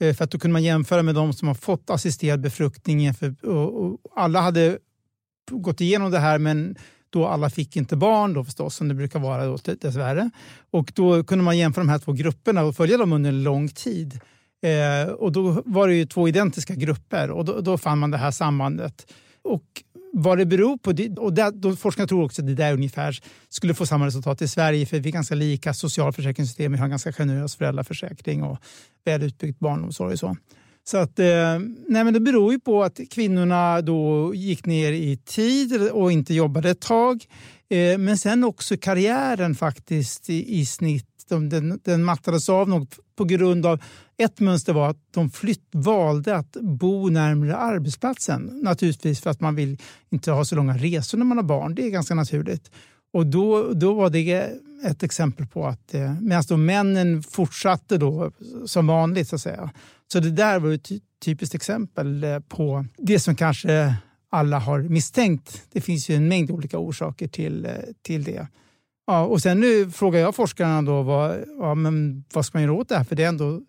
Eh, 0.00 0.14
för 0.14 0.24
att 0.24 0.30
då 0.30 0.38
kunde 0.38 0.52
man 0.52 0.62
jämföra 0.62 1.02
med 1.02 1.14
de 1.14 1.32
som 1.32 1.48
har 1.48 1.54
fått 1.54 1.90
assisterad 1.90 2.40
befruktning. 2.40 3.14
För, 3.14 3.44
och, 3.44 3.84
och 3.84 3.98
alla 4.16 4.40
hade 4.40 4.78
gått 5.50 5.80
igenom 5.80 6.10
det 6.10 6.18
här 6.18 6.38
men 6.38 6.76
då 7.10 7.26
alla 7.26 7.50
fick 7.50 7.76
inte 7.76 7.96
barn 7.96 8.32
då 8.32 8.44
förstås, 8.44 8.76
som 8.76 8.88
det 8.88 8.94
brukar 8.94 9.18
vara 9.18 9.46
då, 9.46 9.58
dessvärre. 9.80 10.30
Och 10.70 10.92
då 10.94 11.24
kunde 11.24 11.44
man 11.44 11.58
jämföra 11.58 11.84
de 11.84 11.88
här 11.88 11.98
två 11.98 12.12
grupperna 12.12 12.62
och 12.62 12.76
följa 12.76 12.96
dem 12.96 13.12
under 13.12 13.30
en 13.30 13.42
lång 13.42 13.68
tid. 13.68 14.20
Eh, 14.62 15.12
och 15.12 15.32
då 15.32 15.62
var 15.66 15.88
det 15.88 15.94
ju 15.94 16.06
två 16.06 16.28
identiska 16.28 16.74
grupper 16.74 17.30
och 17.30 17.44
då, 17.44 17.60
då 17.60 17.78
fann 17.78 17.98
man 17.98 18.10
det 18.10 18.18
här 18.18 18.30
sambandet. 18.30 19.12
Och 19.42 19.64
vad 20.12 20.38
det 20.38 20.46
beror 20.46 20.76
på, 20.76 20.90
och 21.22 21.32
där, 21.32 21.50
då 21.50 21.76
forskarna 21.76 22.06
tror 22.06 22.24
också 22.24 22.42
att 22.42 22.46
det 22.46 22.54
där 22.54 22.74
ungefär 22.74 23.18
skulle 23.48 23.74
få 23.74 23.86
samma 23.86 24.06
resultat 24.06 24.42
i 24.42 24.48
Sverige 24.48 24.86
för 24.86 25.00
vi 25.00 25.08
är 25.08 25.12
ganska 25.12 25.34
lika 25.34 25.74
socialförsäkringssystem, 25.74 26.72
vi 26.72 26.78
har 26.78 26.84
en 26.84 26.90
ganska 26.90 27.12
generös 27.12 27.56
föräldraförsäkring 27.56 28.42
och 28.42 28.58
väl 29.04 29.22
utbyggd 29.22 29.56
barnomsorg 29.58 30.12
och 30.12 30.18
så. 30.18 30.36
Så 30.90 30.98
att, 30.98 31.18
eh, 31.18 31.58
nej 31.88 32.04
men 32.04 32.12
det 32.12 32.20
beror 32.20 32.52
ju 32.52 32.60
på 32.60 32.82
att 32.82 33.00
kvinnorna 33.10 33.80
då 33.80 34.34
gick 34.34 34.66
ner 34.66 34.92
i 34.92 35.16
tid 35.16 35.90
och 35.90 36.12
inte 36.12 36.34
jobbade 36.34 36.70
ett 36.70 36.80
tag. 36.80 37.24
Eh, 37.68 37.98
men 37.98 38.18
sen 38.18 38.44
också 38.44 38.76
karriären 38.76 39.54
faktiskt 39.54 40.30
i, 40.30 40.60
i 40.60 40.66
snitt. 40.66 41.06
De, 41.28 41.48
den, 41.48 41.80
den 41.84 42.04
mattades 42.04 42.48
av 42.48 42.68
något 42.68 42.98
på 43.16 43.24
grund 43.24 43.66
av 43.66 43.82
ett 44.18 44.40
mönster 44.40 44.72
var 44.72 44.90
att 44.90 44.98
de 45.10 45.30
flytt, 45.30 45.68
valde 45.72 46.36
att 46.36 46.52
bo 46.52 47.08
närmare 47.08 47.56
arbetsplatsen. 47.56 48.60
Naturligtvis 48.62 49.20
för 49.20 49.30
att 49.30 49.40
man 49.40 49.54
vill 49.54 49.78
inte 50.10 50.30
ha 50.30 50.44
så 50.44 50.56
långa 50.56 50.76
resor 50.76 51.18
när 51.18 51.24
man 51.24 51.38
har 51.38 51.44
barn. 51.44 51.74
Det 51.74 51.86
är 51.86 51.90
ganska 51.90 52.14
naturligt. 52.14 52.70
Och 53.12 53.26
då, 53.26 53.72
då 53.72 53.94
var 53.94 54.10
det 54.10 54.52
ett 54.84 55.02
exempel 55.02 55.46
på 55.46 55.66
att 55.66 55.94
eh, 55.94 56.14
medan 56.20 56.44
då 56.48 56.56
männen 56.56 57.22
fortsatte 57.22 57.98
då 57.98 58.32
som 58.66 58.86
vanligt 58.86 59.28
så 59.28 59.36
att 59.36 59.42
säga. 59.42 59.70
Så 60.12 60.20
det 60.20 60.30
där 60.30 60.58
var 60.58 60.70
ett 60.70 60.90
typiskt 61.24 61.54
exempel 61.54 62.24
eh, 62.24 62.38
på 62.38 62.84
det 62.96 63.20
som 63.20 63.36
kanske 63.36 63.94
alla 64.30 64.58
har 64.58 64.82
misstänkt. 64.82 65.62
Det 65.72 65.80
finns 65.80 66.08
ju 66.08 66.14
en 66.14 66.28
mängd 66.28 66.50
olika 66.50 66.78
orsaker 66.78 67.28
till, 67.28 67.64
eh, 67.64 67.72
till 68.02 68.24
det. 68.24 68.46
Ja, 69.06 69.24
och 69.24 69.42
sen 69.42 69.60
nu 69.60 69.90
frågar 69.90 70.20
jag 70.20 70.34
forskarna 70.34 70.82
då 70.82 71.02
vad, 71.02 71.44
ja, 71.58 71.74
men 71.74 72.24
vad 72.32 72.46
ska 72.46 72.58
man 72.58 72.62
göra 72.62 72.72
åt 72.72 72.88
det 72.88 72.96
här? 72.96 73.04
För 73.04 73.16
det 73.16 73.24
är 73.24 73.28
ändå 73.28 73.62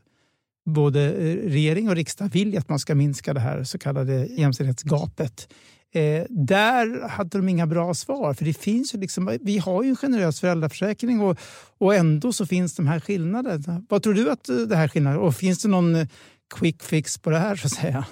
både 0.66 1.14
eh, 1.14 1.50
regering 1.50 1.90
och 1.90 1.96
riksdag 1.96 2.28
vill 2.28 2.58
att 2.58 2.70
man 2.70 2.80
ska 2.80 2.96
minska 2.96 3.34
det 3.34 3.40
här 3.40 3.64
så 3.64 3.78
kallade 3.78 4.26
jämställdhetsgapet. 4.26 5.54
Eh, 5.94 6.26
där 6.30 7.08
hade 7.08 7.38
de 7.38 7.50
inga 7.50 7.68
bra 7.68 7.94
svar. 7.94 8.34
För 8.34 8.46
det 8.46 8.54
finns 8.54 8.96
ju 8.96 9.00
liksom, 9.00 9.38
vi 9.42 9.58
har 9.58 9.84
ju 9.84 9.90
en 9.90 9.96
generös 9.96 10.40
föräldraförsäkring 10.40 11.22
och, 11.22 11.40
och 11.78 11.96
ändå 11.96 12.34
så 12.34 12.46
finns 12.46 12.76
de 12.76 12.88
här 12.88 13.00
skillnaderna. 13.00 13.84
Vad 13.90 14.04
tror 14.04 14.14
du 14.14 14.32
att 14.32 14.50
eh, 14.50 14.56
det 14.56 14.76
här 14.76 14.88
skillnader? 14.88 15.18
Och 15.18 15.36
finns 15.36 15.62
det 15.62 15.68
någon 15.68 15.96
eh, 15.96 16.08
quick 16.56 16.84
fix 16.84 17.18
på 17.18 17.30
det 17.30 17.40
här 17.40 17.56
så 17.56 17.68
att 17.68 17.74
säga? 17.74 18.06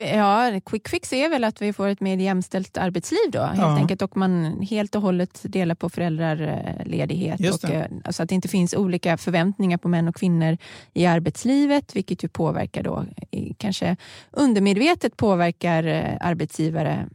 Ja, 0.00 0.60
quick 0.64 0.88
fix 0.88 1.12
är 1.12 1.28
väl 1.28 1.44
att 1.44 1.62
vi 1.62 1.72
får 1.72 1.88
ett 1.88 2.00
mer 2.00 2.16
jämställt 2.16 2.76
arbetsliv 2.76 3.30
då 3.32 3.42
helt 3.42 3.58
ja. 3.58 3.76
enkelt 3.76 4.02
och 4.02 4.16
man 4.16 4.60
helt 4.62 4.94
och 4.94 5.02
hållet 5.02 5.40
delar 5.42 5.74
på 5.74 5.88
föräldraledighet. 5.88 7.40
Och, 7.40 7.70
eh, 7.70 7.86
alltså 8.04 8.22
att 8.22 8.28
det 8.28 8.34
inte 8.34 8.48
finns 8.48 8.74
olika 8.74 9.16
förväntningar 9.16 9.78
på 9.78 9.88
män 9.88 10.08
och 10.08 10.16
kvinnor 10.16 10.56
i 10.92 11.06
arbetslivet 11.06 11.96
vilket 11.96 12.24
ju 12.24 12.28
påverkar 12.28 12.82
då 12.82 13.04
kanske 13.56 13.96
undermedvetet 14.30 15.16
påverkar 15.16 15.84
eh, 15.84 16.16
arbetsgivare 16.20 17.08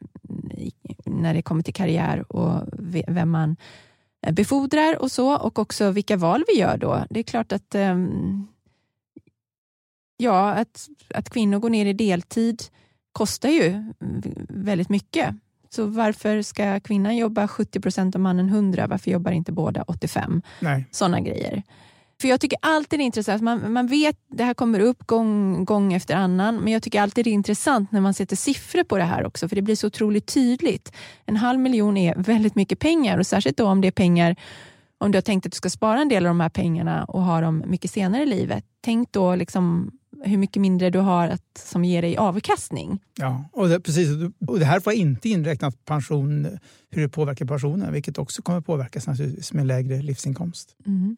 när 1.06 1.34
det 1.34 1.42
kommer 1.42 1.64
till 1.64 1.74
karriär 1.74 2.32
och 2.32 2.62
vem 3.08 3.30
man 3.30 3.56
eh, 4.26 4.34
befordrar 4.34 5.02
och 5.02 5.12
så 5.12 5.38
och 5.38 5.60
också 5.60 5.92
vilka 5.92 6.18
val 6.18 6.44
vi 6.48 6.60
gör 6.60 6.78
då. 6.78 7.06
Det 7.10 7.20
är 7.20 7.24
klart 7.24 7.52
att 7.52 7.76
um, 7.76 8.48
Ja, 10.18 10.52
att, 10.52 10.88
att 11.10 11.30
kvinnor 11.30 11.60
går 11.60 11.70
ner 11.70 11.86
i 11.86 11.94
deltid 11.94 12.64
kostar 13.14 13.50
ju 13.50 13.94
väldigt 14.50 14.90
mycket. 14.90 15.36
Så 15.70 15.86
varför 15.86 16.42
ska 16.42 16.80
kvinnan 16.80 17.18
jobba 17.18 17.48
70 17.48 17.80
procent 17.80 18.16
och 18.16 18.22
mannen 18.22 18.50
100? 18.50 18.88
Varför 18.88 19.12
jobbar 19.12 19.32
inte 19.32 19.52
båda 19.52 19.84
85? 19.88 20.42
Nej. 20.60 20.86
Sådana 20.92 21.20
grejer. 21.20 21.64
För 22.22 22.28
Jag 22.28 22.42
tycker 22.42 22.58
alltid 22.62 23.00
det 23.00 23.04
är 23.04 23.06
intressant, 23.06 23.42
man, 23.42 23.74
man 23.74 23.88
vet 23.88 24.18
det 24.28 24.44
här 24.44 24.54
kommer 24.54 24.80
upp 24.80 25.08
gång, 25.08 25.66
gång 25.66 25.94
efter 25.94 26.16
annan, 26.16 26.56
men 26.56 26.74
jag 26.74 26.84
tycker 26.84 27.02
alltid 27.02 27.26
det 27.26 27.30
är 27.30 27.34
intressant 27.34 27.92
när 27.92 28.02
man 28.02 28.14
sätter 28.14 28.36
siffror 28.36 28.84
på 28.84 28.98
det 28.98 29.04
här 29.04 29.26
också, 29.26 29.50
för 29.50 29.56
det 29.56 29.62
blir 29.62 29.76
så 29.76 29.88
otroligt 29.88 30.26
tydligt. 30.26 30.94
En 31.26 31.38
halv 31.38 31.60
miljon 31.60 31.98
är 31.98 32.16
väldigt 32.16 32.56
mycket 32.56 32.80
pengar 32.80 33.18
och 33.18 33.28
särskilt 33.28 33.58
då 33.58 33.68
om 33.68 33.82
det 33.82 33.88
är 33.88 33.92
pengar 33.92 34.36
om 34.98 35.12
du 35.12 35.18
har 35.18 35.22
tänkt 35.22 35.46
att 35.46 35.52
du 35.52 35.56
ska 35.56 35.70
spara 35.70 36.02
en 36.02 36.10
del 36.10 36.26
av 36.26 36.30
de 36.30 36.40
här 36.40 36.50
pengarna 36.50 37.04
och 37.04 37.22
ha 37.22 37.42
dem 37.42 37.64
mycket 37.68 37.92
senare 37.92 38.24
i 38.24 38.26
livet. 38.26 38.66
Tänk 38.82 39.12
då 39.12 39.36
liksom 39.36 39.92
hur 40.24 40.38
mycket 40.38 40.62
mindre 40.62 40.90
du 40.90 41.00
har 41.00 41.28
att, 41.28 41.58
som 41.58 41.86
ger 41.86 42.02
dig 42.02 42.18
avkastning. 42.18 43.00
Ja, 43.16 43.46
och 43.52 43.70
det, 43.70 43.80
precis. 43.80 44.10
Och 44.48 44.60
det 44.60 44.66
här 44.66 44.80
får 44.80 44.94
inte 44.94 45.30
inräknat 45.30 45.86
pension, 45.86 46.60
hur 46.90 47.02
det 47.02 47.10
påverkar 47.10 47.46
pensionen, 47.46 47.94
vilket 47.94 48.18
också 48.18 48.42
kommer 48.42 48.62
påverkas 48.62 49.08
naturligtvis 49.08 49.54
med 49.54 49.68
lägre 49.68 50.02
livsinkomst. 50.02 50.76
Mm. 50.86 51.18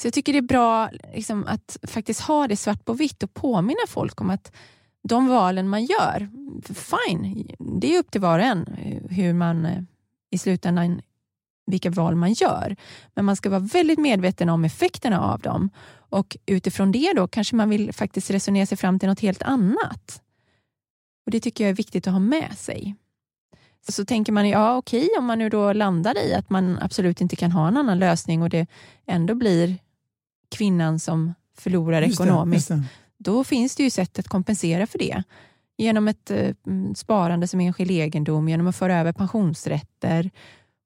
Så 0.00 0.06
jag 0.06 0.14
tycker 0.14 0.32
det 0.32 0.38
är 0.38 0.42
bra 0.42 0.90
liksom, 1.14 1.44
att 1.46 1.76
faktiskt 1.82 2.20
ha 2.20 2.48
det 2.48 2.56
svart 2.56 2.84
på 2.84 2.92
vitt 2.92 3.22
och 3.22 3.34
påminna 3.34 3.86
folk 3.88 4.20
om 4.20 4.30
att 4.30 4.52
de 5.08 5.28
valen 5.28 5.68
man 5.68 5.84
gör, 5.84 6.28
fine, 6.74 7.50
det 7.80 7.94
är 7.94 7.98
upp 7.98 8.10
till 8.10 8.20
var 8.20 8.38
och 8.38 8.44
en 8.44 8.66
hur 9.10 9.32
man 9.32 9.66
eh, 9.66 9.82
i 10.30 10.38
slutändan 10.38 11.00
vilka 11.66 11.90
val 11.90 12.16
man 12.16 12.32
gör. 12.32 12.76
Men 13.14 13.24
man 13.24 13.36
ska 13.36 13.50
vara 13.50 13.60
väldigt 13.60 13.98
medveten 13.98 14.48
om 14.48 14.64
effekterna 14.64 15.20
av 15.20 15.40
dem 15.40 15.70
och 16.10 16.36
utifrån 16.46 16.92
det 16.92 17.12
då 17.16 17.28
kanske 17.28 17.56
man 17.56 17.68
vill 17.68 17.92
faktiskt 17.92 18.30
resonera 18.30 18.66
sig 18.66 18.78
fram 18.78 18.98
till 18.98 19.08
något 19.08 19.20
helt 19.20 19.42
annat. 19.42 20.22
Och 21.26 21.30
Det 21.30 21.40
tycker 21.40 21.64
jag 21.64 21.70
är 21.70 21.74
viktigt 21.74 22.06
att 22.06 22.12
ha 22.12 22.20
med 22.20 22.58
sig. 22.58 22.94
Så 23.88 24.04
tänker 24.04 24.32
man, 24.32 24.48
ja 24.48 24.76
okej, 24.76 25.08
om 25.18 25.24
man 25.24 25.38
nu 25.38 25.48
då 25.48 25.72
landar 25.72 26.18
i 26.26 26.34
att 26.34 26.50
man 26.50 26.78
absolut 26.78 27.20
inte 27.20 27.36
kan 27.36 27.52
ha 27.52 27.68
en 27.68 27.76
annan 27.76 27.98
lösning 27.98 28.42
och 28.42 28.50
det 28.50 28.66
ändå 29.06 29.34
blir 29.34 29.76
kvinnan 30.48 30.98
som 30.98 31.34
förlorar 31.58 32.02
just 32.02 32.20
ekonomiskt, 32.20 32.68
det, 32.68 32.82
då 33.18 33.44
finns 33.44 33.76
det 33.76 33.82
ju 33.82 33.90
sätt 33.90 34.18
att 34.18 34.28
kompensera 34.28 34.86
för 34.86 34.98
det. 34.98 35.22
Genom 35.76 36.08
ett 36.08 36.30
eh, 36.30 36.54
sparande 36.94 37.48
som 37.48 37.60
enskild 37.60 37.90
egendom, 37.90 38.48
genom 38.48 38.66
att 38.66 38.76
föra 38.76 38.98
över 38.98 39.12
pensionsrätter 39.12 40.30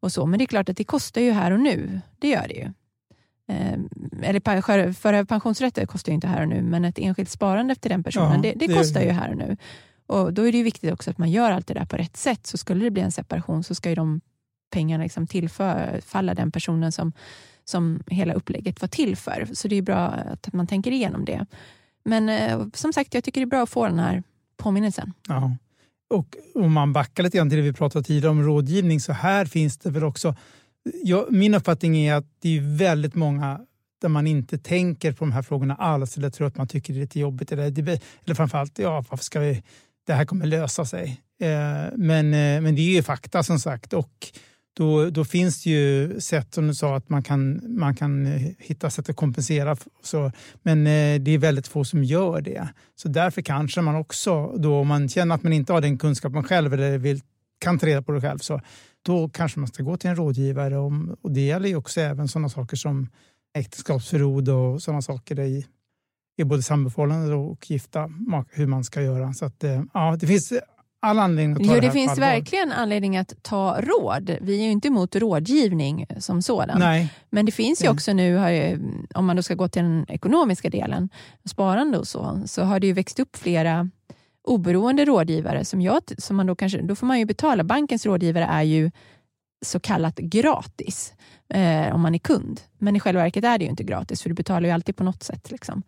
och 0.01 0.13
så. 0.13 0.27
Men 0.27 0.39
det 0.39 0.45
är 0.45 0.47
klart 0.47 0.69
att 0.69 0.77
det 0.77 0.85
kostar 0.85 1.21
ju 1.21 1.31
här 1.31 1.51
och 1.51 1.61
nu. 1.61 2.01
Det 2.19 2.29
gör 2.29 2.49
det 2.49 2.55
ju. 2.55 2.73
Eh, 3.49 3.79
eller 4.23 4.71
över 4.71 5.25
pensionsrätter 5.25 5.87
kostar 5.87 6.13
ju 6.13 6.15
inte 6.15 6.27
här 6.27 6.43
och 6.43 6.49
nu, 6.49 6.63
men 6.63 6.85
ett 6.85 6.99
enskilt 6.99 7.31
sparande 7.31 7.73
efter 7.73 7.89
den 7.89 8.03
personen, 8.03 8.45
ja, 8.45 8.53
det, 8.55 8.67
det, 8.67 8.75
kostar 8.75 9.01
ju 9.03 9.11
här 9.11 9.31
och 9.31 9.37
nu. 9.37 9.57
Och 10.07 10.33
Då 10.33 10.49
är 10.49 10.53
det 10.53 10.63
viktigt 10.63 10.93
också 10.93 11.11
att 11.11 11.19
man 11.19 11.31
gör 11.31 11.51
allt 11.51 11.67
det 11.67 11.75
där 11.75 11.85
på 11.85 11.97
rätt 11.97 12.17
sätt. 12.17 12.47
Så 12.47 12.59
skulle 12.59 12.85
det 12.85 12.91
bli 12.91 13.03
en 13.03 13.13
separation 13.13 13.65
så 13.65 13.75
ska 13.75 13.89
ju 13.89 13.95
de 13.95 14.21
pengarna 14.71 15.05
liksom 15.05 15.27
tillfalla 15.27 16.35
den 16.35 16.53
personen 16.53 16.93
som, 16.93 17.13
som 17.65 18.03
hela 18.07 18.35
upplägget 18.35 18.81
var 18.81 18.89
till 18.89 19.17
för. 19.17 19.49
Så 19.53 19.69
det 19.69 19.77
är 19.77 19.83
bra 19.83 19.99
att 20.07 20.53
man 20.53 20.67
tänker 20.67 20.91
igenom 20.91 21.25
det. 21.25 21.47
Men 22.05 22.29
eh, 22.29 22.67
som 22.75 22.93
sagt, 22.93 23.15
jag 23.15 23.25
tycker 23.25 23.41
det 23.41 23.45
är 23.45 23.51
bra 23.51 23.63
att 23.63 23.71
få 23.71 23.87
den 23.87 23.99
här 23.99 24.23
påminnelsen. 24.57 25.13
Ja. 25.29 25.57
Och 26.11 26.37
om 26.55 26.73
man 26.73 26.93
backar 26.93 27.23
lite 27.23 27.37
grann 27.37 27.51
till 27.51 27.59
det 27.59 27.65
vi 27.65 27.73
pratade 27.73 28.05
tidigare 28.05 28.31
om 28.31 28.43
rådgivning, 28.43 29.01
så 29.01 29.13
här 29.13 29.45
finns 29.45 29.79
det 29.79 29.91
väl 29.91 30.05
också 30.05 30.35
jag, 31.03 31.33
min 31.33 31.55
uppfattning 31.55 31.97
är 31.97 32.15
att 32.15 32.27
det 32.39 32.57
är 32.57 32.77
väldigt 32.77 33.15
många 33.15 33.61
där 34.01 34.09
man 34.09 34.27
inte 34.27 34.59
tänker 34.59 35.13
på 35.13 35.25
de 35.25 35.33
här 35.33 35.43
frågorna 35.43 35.75
alls 35.75 36.17
eller 36.17 36.31
tror 36.31 36.47
att 36.47 36.57
man 36.57 36.69
tycker 36.69 36.93
det 36.93 36.99
är 36.99 37.01
lite 37.01 37.21
jobbigt. 37.21 37.53
Eller, 37.53 37.65
eller 38.25 38.35
framförallt, 38.35 38.79
ja, 38.79 39.05
varför 39.11 39.25
ska 39.25 39.41
vi... 39.41 39.63
Det 40.07 40.13
här 40.13 40.25
kommer 40.25 40.47
lösa 40.47 40.85
sig. 40.85 41.21
Eh, 41.41 41.93
men, 41.97 42.35
eh, 42.35 42.61
men 42.61 42.75
det 42.75 42.81
är 42.83 42.95
ju 42.95 43.03
fakta 43.03 43.43
som 43.43 43.59
sagt. 43.59 43.93
Och 43.93 44.33
då, 44.77 45.11
då 45.11 45.25
finns 45.25 45.63
det 45.63 45.71
ju 45.71 46.21
sätt, 46.21 46.55
som 46.55 46.69
du 46.69 46.75
sa, 46.75 46.97
att 46.97 47.09
man 47.09 47.23
kan, 47.23 47.61
man 47.79 47.95
kan 47.95 48.27
eh, 48.27 48.43
hitta 48.59 48.91
sätt 48.91 49.09
att 49.09 49.17
kompensera. 49.17 49.77
Så, 50.03 50.33
men 50.63 50.87
eh, 50.87 51.21
det 51.21 51.31
är 51.31 51.39
väldigt 51.39 51.69
få 51.69 51.85
som 51.85 52.05
gör 52.05 52.41
det. 52.41 52.69
Så 52.97 53.09
därför 53.09 53.43
kanske 53.43 53.81
man 53.81 53.97
också, 53.97 54.47
då, 54.57 54.77
om 54.77 54.89
man 54.89 55.09
känner 55.09 55.35
att 55.35 55.43
man 55.43 55.53
inte 55.53 55.73
har 55.73 55.81
den 55.81 55.99
kunskapen 55.99 56.43
själv 56.43 56.75
eller 56.75 56.99
vill, 56.99 57.21
kan 57.59 57.79
ta 57.79 57.87
reda 57.87 58.03
på 58.03 58.13
det 58.13 58.21
själv, 58.21 58.39
så 58.39 58.61
då 59.03 59.29
kanske 59.29 59.61
man 59.61 59.69
ska 59.69 59.83
gå 59.83 59.97
till 59.97 60.11
en 60.11 60.17
rådgivare. 60.17 60.79
Om, 60.79 61.17
och 61.23 61.33
det 61.33 61.41
gäller 61.41 61.69
ju 61.69 61.77
också 61.77 62.01
även 62.01 62.29
sådana 62.29 62.49
saker 62.49 62.77
som 62.77 63.09
äktenskapsförord 63.59 64.49
och 64.49 64.83
sådana 64.83 65.03
saker 65.03 65.41
i, 65.41 65.67
i 66.39 66.45
både 66.45 66.63
samboförhållanden 66.63 67.33
och 67.33 67.71
gifta, 67.71 68.11
hur 68.51 68.67
man 68.67 68.85
ska 68.85 69.03
göra. 69.03 69.33
Så 69.33 69.45
att, 69.45 69.65
eh, 69.65 69.83
ja, 69.95 70.17
det 70.21 70.27
finns 70.27 70.53
all 71.03 71.19
anledning 71.19 71.53
att 71.53 71.59
ta 71.59 71.75
jo, 71.75 71.81
det, 71.81 71.87
det 71.87 71.93
finns 71.93 72.19
verkligen 72.19 72.73
anledning 72.73 73.17
att 73.17 73.43
ta 73.43 73.81
råd. 73.81 74.37
Vi 74.41 74.61
är 74.61 74.65
ju 74.65 74.71
inte 74.71 74.89
emot 74.89 75.17
rådgivning 75.17 76.07
som 76.19 76.43
sådan. 76.43 76.79
Nej. 76.79 77.15
Men 77.31 77.47
det 77.47 77.53
finns 77.53 77.85
ju 77.85 77.89
också 77.89 78.13
nu, 78.13 78.39
om 79.15 79.27
man 79.27 79.37
då 79.37 79.43
ska 79.43 79.55
gå 79.55 79.69
till 79.69 79.83
den 79.83 80.07
ekonomiska 80.09 80.71
delen, 80.71 81.09
sparande 81.45 81.99
och 81.99 82.09
så, 82.09 82.43
så 82.47 82.63
har 82.63 82.81
det 82.81 82.87
ju 82.87 82.93
växt 82.93 83.21
upp 83.21 83.37
flera 83.37 83.91
oberoende 84.45 85.05
rådgivare 85.05 85.65
som, 85.65 85.81
jag, 85.81 86.03
som 86.19 86.37
man 86.37 86.47
då 86.47 86.55
kanske, 86.55 86.83
då 86.83 86.95
får 86.95 87.07
man 87.07 87.19
ju 87.19 87.25
betala. 87.25 87.65
Bankens 87.65 88.07
rådgivare 88.07 88.45
är 88.45 88.63
ju 88.63 88.91
så 89.65 89.81
kallat 89.81 90.17
gratis 90.19 91.15
eh, 91.49 91.95
om 91.95 92.01
man 92.01 92.15
är 92.15 92.19
kund. 92.19 92.61
Men 92.79 92.97
i 92.97 93.01
själva 93.01 93.23
verket 93.23 93.45
är 93.45 93.59
det 93.59 93.65
ju 93.65 93.71
inte 93.71 93.85
gratis 93.85 94.23
för 94.23 94.29
du 94.29 94.35
betalar 94.35 94.69
ju 94.69 94.75
alltid 94.75 94.97
på 94.97 95.05
något 95.05 95.23
sätt. 95.23 95.51
Liksom. 95.51 95.83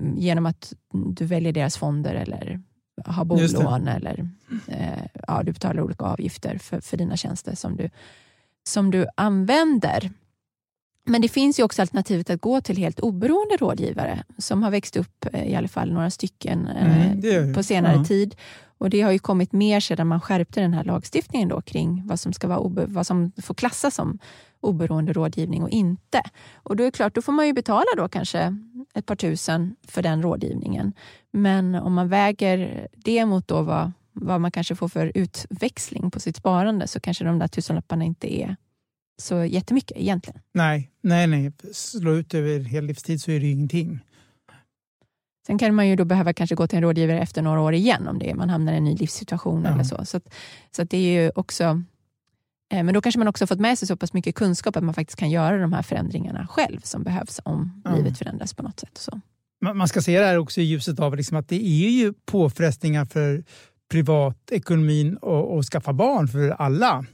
Mm, 0.00 0.18
Genom 0.18 0.46
att 0.46 0.72
du 0.92 1.24
väljer 1.24 1.52
deras 1.52 1.76
fonder 1.76 2.14
eller 2.14 2.60
har 3.04 3.24
bolån 3.24 3.88
eller 3.88 4.28
eh, 4.68 5.04
ja, 5.26 5.42
du 5.42 5.52
betalar 5.52 5.82
olika 5.82 6.04
avgifter 6.04 6.58
för, 6.58 6.80
för 6.80 6.96
dina 6.96 7.16
tjänster 7.16 7.54
som 7.54 7.76
du, 7.76 7.90
som 8.68 8.90
du 8.90 9.06
använder. 9.16 10.10
Men 11.06 11.22
det 11.22 11.28
finns 11.28 11.58
ju 11.58 11.62
också 11.62 11.82
alternativet 11.82 12.30
att 12.30 12.40
gå 12.40 12.60
till 12.60 12.76
helt 12.76 13.00
oberoende 13.00 13.56
rådgivare 13.56 14.24
som 14.38 14.62
har 14.62 14.70
växt 14.70 14.96
upp, 14.96 15.26
eh, 15.32 15.44
i 15.44 15.54
alla 15.54 15.68
fall 15.68 15.92
några 15.92 16.10
stycken, 16.10 16.68
eh, 16.68 17.10
Mm, 17.12 17.54
på 17.54 17.62
senare 17.62 17.96
ja. 17.96 18.04
tid. 18.04 18.36
Och 18.78 18.90
Det 18.90 19.00
har 19.00 19.12
ju 19.12 19.18
kommit 19.18 19.52
mer 19.52 19.80
sedan 19.80 20.06
man 20.06 20.20
skärpte 20.20 20.60
den 20.60 20.74
här 20.74 20.84
lagstiftningen 20.84 21.48
då, 21.48 21.60
kring 21.60 22.02
vad 22.06 22.20
som, 22.20 22.32
ska 22.32 22.48
vara 22.48 22.86
vad 22.86 23.06
som 23.06 23.32
får 23.42 23.54
klassas 23.54 23.94
som 23.94 24.18
oberoende 24.60 25.12
rådgivning 25.12 25.62
och 25.62 25.70
inte. 25.70 26.22
Och 26.54 26.76
då 26.76 26.82
är 26.82 26.86
det 26.86 26.90
klart, 26.96 27.14
då 27.14 27.22
får 27.22 27.32
man 27.32 27.46
ju 27.46 27.52
betala 27.52 27.86
då 27.96 28.08
kanske 28.08 28.56
ett 28.94 29.06
par 29.06 29.16
tusen 29.16 29.76
för 29.88 30.02
den 30.02 30.22
rådgivningen. 30.22 30.92
Men 31.30 31.74
om 31.74 31.94
man 31.94 32.08
väger 32.08 32.88
det 32.92 33.26
mot 33.26 33.48
då 33.48 33.62
vad, 33.62 33.92
vad 34.12 34.40
man 34.40 34.50
kanske 34.50 34.74
får 34.74 34.88
för 34.88 35.12
utväxling 35.14 36.10
på 36.10 36.20
sitt 36.20 36.36
sparande 36.36 36.86
så 36.86 37.00
kanske 37.00 37.24
de 37.24 37.38
där 37.38 37.48
tusenlapparna 37.48 38.04
inte 38.04 38.34
är 38.40 38.56
så 39.22 39.44
jättemycket 39.44 39.96
egentligen. 39.96 40.40
Nej, 40.52 40.90
nej, 41.02 41.26
nej. 41.26 41.52
Slå 41.72 42.12
ut 42.14 42.34
över 42.34 42.58
hel 42.60 42.84
livstid 42.84 43.20
så 43.22 43.30
är 43.30 43.40
det 43.40 43.46
ju 43.46 43.52
ingenting. 43.52 44.00
Sen 45.46 45.58
kan 45.58 45.74
man 45.74 45.88
ju 45.88 45.96
då 45.96 46.04
behöva 46.04 46.32
kanske 46.32 46.54
gå 46.56 46.66
till 46.66 46.76
en 46.76 46.82
rådgivare 46.82 47.20
efter 47.20 47.42
några 47.42 47.60
år 47.60 47.74
igen 47.74 48.08
om 48.08 48.18
det 48.18 48.30
är, 48.30 48.34
man 48.34 48.50
hamnar 48.50 48.72
i 48.72 48.76
en 48.76 48.84
ny 48.84 48.96
livssituation 48.96 49.62
Ja. 49.64 49.70
eller 49.72 49.84
så. 49.84 50.04
Så, 50.04 50.16
att, 50.16 50.34
så 50.70 50.82
att 50.82 50.90
det 50.90 50.96
är 50.98 51.22
ju 51.22 51.30
också 51.34 51.64
eh, 52.72 52.82
men 52.84 52.94
då 52.94 53.00
kanske 53.00 53.18
man 53.18 53.28
också 53.28 53.46
fått 53.46 53.60
med 53.60 53.78
sig 53.78 53.88
så 53.88 53.96
pass 53.96 54.12
mycket 54.12 54.34
kunskap 54.34 54.76
att 54.76 54.84
man 54.84 54.94
faktiskt 54.94 55.18
kan 55.18 55.30
göra 55.30 55.58
de 55.58 55.72
här 55.72 55.82
förändringarna 55.82 56.46
själv 56.46 56.80
som 56.80 57.02
behövs 57.02 57.40
om 57.44 57.82
Ja. 57.84 57.96
livet 57.96 58.18
förändras 58.18 58.54
på 58.54 58.62
något 58.62 58.80
sätt. 58.80 58.90
Och 58.92 58.98
så. 59.00 59.20
Man 59.74 59.88
ska 59.88 60.00
se 60.02 60.20
det 60.20 60.26
här 60.26 60.38
också 60.38 60.60
i 60.60 60.64
ljuset 60.64 61.00
av 61.00 61.16
liksom 61.16 61.36
att 61.36 61.48
det 61.48 61.64
är 61.66 61.90
ju 61.90 62.12
påfrestningar 62.24 63.04
för 63.04 63.44
privatekonomin 63.90 65.16
att 65.22 65.58
att 65.58 65.64
skaffa 65.64 65.92
barn 65.92 66.28
för 66.28 66.50
alla. 66.50 67.04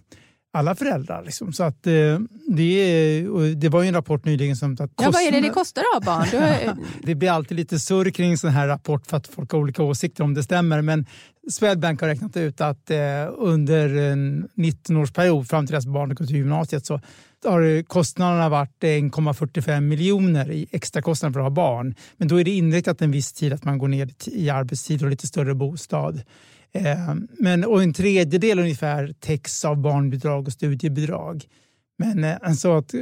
Alla 0.52 0.74
föräldrar. 0.74 1.24
Liksom. 1.24 1.52
Så 1.52 1.62
att, 1.62 1.86
eh, 1.86 2.18
det, 2.48 3.26
det 3.56 3.68
var 3.68 3.82
ju 3.82 3.88
en 3.88 3.94
rapport 3.94 4.24
nyligen 4.24 4.56
som... 4.56 4.72
Att 4.72 4.90
Ja, 4.96 5.10
vad 5.10 5.22
är 5.22 5.32
det 5.32 5.40
det 5.40 5.48
kostar 5.48 5.82
att 5.82 6.04
ha 6.04 6.16
barn? 6.16 6.42
Har, 6.42 6.76
Det 7.02 7.14
blir 7.14 7.30
alltid 7.30 7.56
lite 7.56 7.78
surr 7.78 8.10
kring 8.10 8.38
sån 8.38 8.50
här 8.50 8.68
rapport 8.68 9.06
för 9.06 9.16
att 9.16 9.26
folk 9.26 9.52
har 9.52 9.58
olika 9.58 9.82
åsikter 9.82 10.24
om 10.24 10.34
det 10.34 10.42
stämmer. 10.42 10.82
Men 10.82 11.06
Swedbank 11.50 12.00
har 12.00 12.08
räknat 12.08 12.36
ut 12.36 12.60
att 12.60 12.90
eh, 12.90 12.98
under 13.36 13.96
en 13.96 14.48
19-årsperiod 14.54 15.44
fram 15.44 15.66
till 15.66 15.74
dess 15.74 15.86
barnet 15.86 16.18
går 16.18 16.26
till 16.26 16.36
gymnasiet 16.36 16.86
så 16.86 17.00
har 17.44 17.82
kostnaderna 17.82 18.48
varit 18.48 18.82
1,45 18.82 19.80
miljoner 19.80 20.50
i 20.50 20.66
extra 20.70 21.02
kostnader 21.02 21.32
för 21.32 21.40
att 21.40 21.44
ha 21.44 21.50
barn. 21.50 21.94
Men 22.16 22.28
då 22.28 22.40
är 22.40 22.44
det 22.44 22.50
inriktat 22.50 23.02
en 23.02 23.10
viss 23.10 23.32
tid 23.32 23.52
att 23.52 23.64
man 23.64 23.78
går 23.78 23.88
ner 23.88 24.10
i 24.26 24.50
arbetstid 24.50 25.02
och 25.02 25.10
lite 25.10 25.26
större 25.26 25.54
bostad. 25.54 26.22
Eh, 26.72 27.14
men, 27.38 27.64
och 27.64 27.82
en 27.82 27.92
tredjedel 27.92 28.58
ungefär 28.58 29.14
täcks 29.20 29.64
av 29.64 29.76
barnbidrag 29.76 30.46
och 30.46 30.52
studiebidrag. 30.52 31.44
Men 31.98 32.24
eh, 32.24 32.36
alltså 32.42 32.76
att 32.76 32.94
eh, 32.94 33.00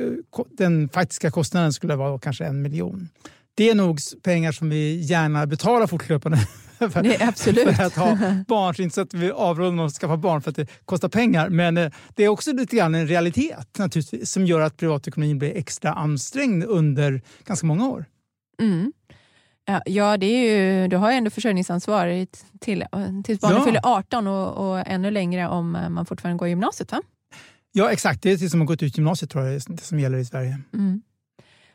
den 0.50 0.88
faktiska 0.88 1.31
kostnaden 1.31 1.72
skulle 1.72 1.96
vara 1.96 2.18
kanske 2.18 2.44
en 2.44 2.62
miljon. 2.62 3.09
Det 3.54 3.70
är 3.70 3.74
nog 3.74 3.98
pengar 4.22 4.52
som 4.52 4.70
vi 4.70 5.00
gärna 5.00 5.46
betalar 5.46 5.87
fortlöpande 5.87 6.38
för, 6.78 7.07
är 7.07 7.28
absolut. 7.28 7.76
för 7.76 7.85
att 7.85 7.94
ha 7.94 8.18
barn. 8.48 8.74
Så 8.74 8.83
inte 8.83 8.94
så 8.94 9.00
att 9.00 9.14
vi 9.14 9.33
med 9.72 9.87
att 9.87 9.92
skaffa 9.92 10.16
barn 10.16 10.42
för 10.42 10.50
att 10.50 10.57
det 10.57 10.66
kostar 10.85 11.09
pengar. 11.09 11.48
Men 11.48 11.74
det 12.14 12.24
är 12.24 12.28
också 12.28 12.52
lite 12.52 12.76
grann 12.76 12.94
en 12.94 13.07
realitet 13.07 13.78
naturligtvis 13.78 14.31
som 14.31 14.46
gör 14.46 14.61
att 14.61 14.76
privatekonomin 14.76 15.38
blir 15.38 15.57
extra 15.57 15.92
ansträngd 15.92 16.64
under 16.64 17.22
ganska 17.46 17.66
många 17.66 17.88
år. 17.88 18.04
Mm. 18.61 18.92
Ja, 19.70 19.83
ja, 19.87 20.16
det 20.16 20.26
är 20.26 20.54
ju, 20.83 20.88
du 20.88 20.96
har 20.96 21.11
ju 21.11 21.16
ändå 21.16 21.31
försörjningsansvar 21.31 22.26
till, 22.61 22.85
tills 23.24 23.40
barnet 23.40 23.59
Ja. 23.59 23.64
fyller 23.64 23.81
18 23.85 24.26
och, 24.26 24.68
och 24.70 24.83
ännu 24.87 25.11
längre 25.11 25.48
om 25.48 25.76
eh, 25.76 25.88
man 25.88 26.07
fortfarande 26.07 26.38
går 26.38 26.48
i 26.48 26.50
gymnasiet. 26.50 26.92
Va? 26.92 27.00
Ja, 27.72 27.90
exakt. 27.90 28.22
Det 28.22 28.31
är 28.33 28.37
det 28.37 28.50
som 28.50 28.61
har 28.61 28.66
gått 28.66 28.83
ut 28.83 28.98
gymnasiet 28.98 29.31
tror 29.31 29.44
jag 29.44 29.61
det 29.68 29.81
som 29.81 30.00
gäller 30.00 30.18
i 30.18 30.24
Sverige. 30.24 30.59
Mm. 30.74 31.02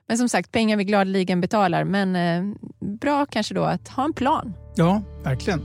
Men 0.07 0.17
som 0.17 0.29
sagt, 0.29 0.51
pengar 0.51 0.77
vi 0.77 0.83
gladeligen 0.83 1.41
betalar. 1.41 1.83
Men 1.83 2.15
eh, 2.15 2.55
bra 2.79 3.25
kanske 3.25 3.53
då 3.53 3.63
att 3.63 3.87
ha 3.87 4.05
en 4.05 4.13
plan. 4.13 4.53
Ja, 4.75 5.01
verkligen. 5.23 5.61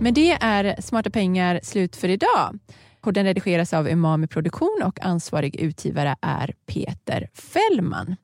Men 0.00 0.14
det 0.14 0.32
är 0.32 0.80
Smarta 0.82 1.10
pengar 1.10 1.60
slut 1.62 1.96
för 1.96 2.08
idag. 2.08 2.58
Podden 3.00 3.24
redigeras 3.24 3.74
av 3.74 3.88
Umami 3.88 4.26
Produktion 4.26 4.82
och 4.84 5.04
ansvarig 5.04 5.56
utgivare 5.56 6.16
är 6.20 6.54
Peter 6.66 7.28
Fällman. 7.34 8.16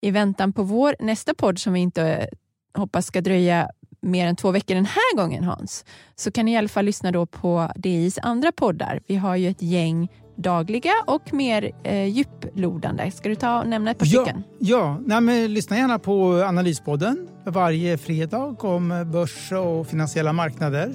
I 0.00 0.10
väntan 0.10 0.52
på 0.52 0.62
vår 0.62 0.94
nästa 1.00 1.34
podd 1.34 1.58
som 1.58 1.72
vi 1.72 1.80
inte 1.80 2.28
hoppas 2.74 3.06
ska 3.06 3.20
dröja 3.20 3.68
mer 4.00 4.26
än 4.26 4.36
två 4.36 4.50
veckor 4.50 4.74
den 4.74 4.84
här 4.86 5.16
gången 5.16 5.44
Hans, 5.44 5.84
så 6.16 6.30
kan 6.30 6.44
ni 6.44 6.52
i 6.52 6.56
alla 6.56 6.68
fall 6.68 6.84
lyssna 6.84 7.12
då 7.12 7.26
på 7.26 7.70
DIs 7.76 8.18
andra 8.22 8.52
poddar. 8.52 9.00
Vi 9.06 9.16
har 9.16 9.36
ju 9.36 9.48
ett 9.50 9.62
gäng 9.62 10.08
dagliga 10.36 10.92
och 11.06 11.32
mer 11.34 11.70
eh, 11.84 12.04
djuplodande. 12.04 13.10
Ska 13.10 13.28
du 13.28 13.34
ta 13.34 13.60
och 13.60 13.68
nämna 13.68 13.90
ett 13.90 13.98
par 13.98 14.06
Ja, 14.06 14.22
stycken? 14.22 14.42
ja. 14.58 15.00
Nej, 15.06 15.20
men 15.20 15.54
lyssna 15.54 15.76
gärna 15.76 15.98
på 15.98 16.32
Analyspodden 16.32 17.28
varje 17.44 17.98
fredag 17.98 18.56
om 18.64 19.10
börs 19.12 19.52
och 19.52 19.86
finansiella 19.86 20.32
marknader. 20.32 20.94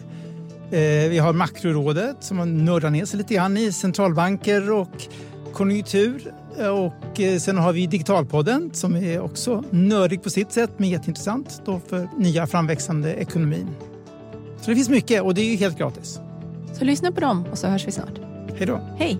Eh, 0.71 1.09
vi 1.09 1.17
har 1.19 1.33
Makrorådet 1.33 2.23
som 2.23 2.65
nördar 2.65 2.89
ner 2.89 3.05
sig 3.05 3.17
lite 3.17 3.33
grann 3.33 3.57
i 3.57 3.71
centralbanker 3.71 4.71
och 4.71 4.89
konjunktur. 5.53 6.33
Och 6.57 7.19
eh, 7.19 7.39
sen 7.39 7.57
har 7.57 7.73
vi 7.73 7.87
Digitalpodden 7.87 8.69
som 8.73 8.95
är 8.95 9.19
också 9.19 9.63
nördig 9.69 10.23
på 10.23 10.29
sitt 10.29 10.51
sätt 10.51 10.71
men 10.77 10.89
jätteintressant 10.89 11.61
då 11.65 11.81
för 11.87 12.09
nya 12.17 12.47
framväxande 12.47 13.13
ekonomin. 13.13 13.67
Så 14.61 14.69
det 14.69 14.75
finns 14.75 14.89
mycket 14.89 15.21
och 15.21 15.33
det 15.33 15.41
är 15.41 15.57
helt 15.57 15.77
gratis. 15.77 16.19
Så 16.73 16.85
lyssna 16.85 17.11
på 17.11 17.19
dem 17.19 17.45
och 17.51 17.57
så 17.57 17.67
hörs 17.67 17.87
vi 17.87 17.91
snart. 17.91 18.19
Hej 18.57 18.67
då! 18.67 18.79
Hej! 18.97 19.19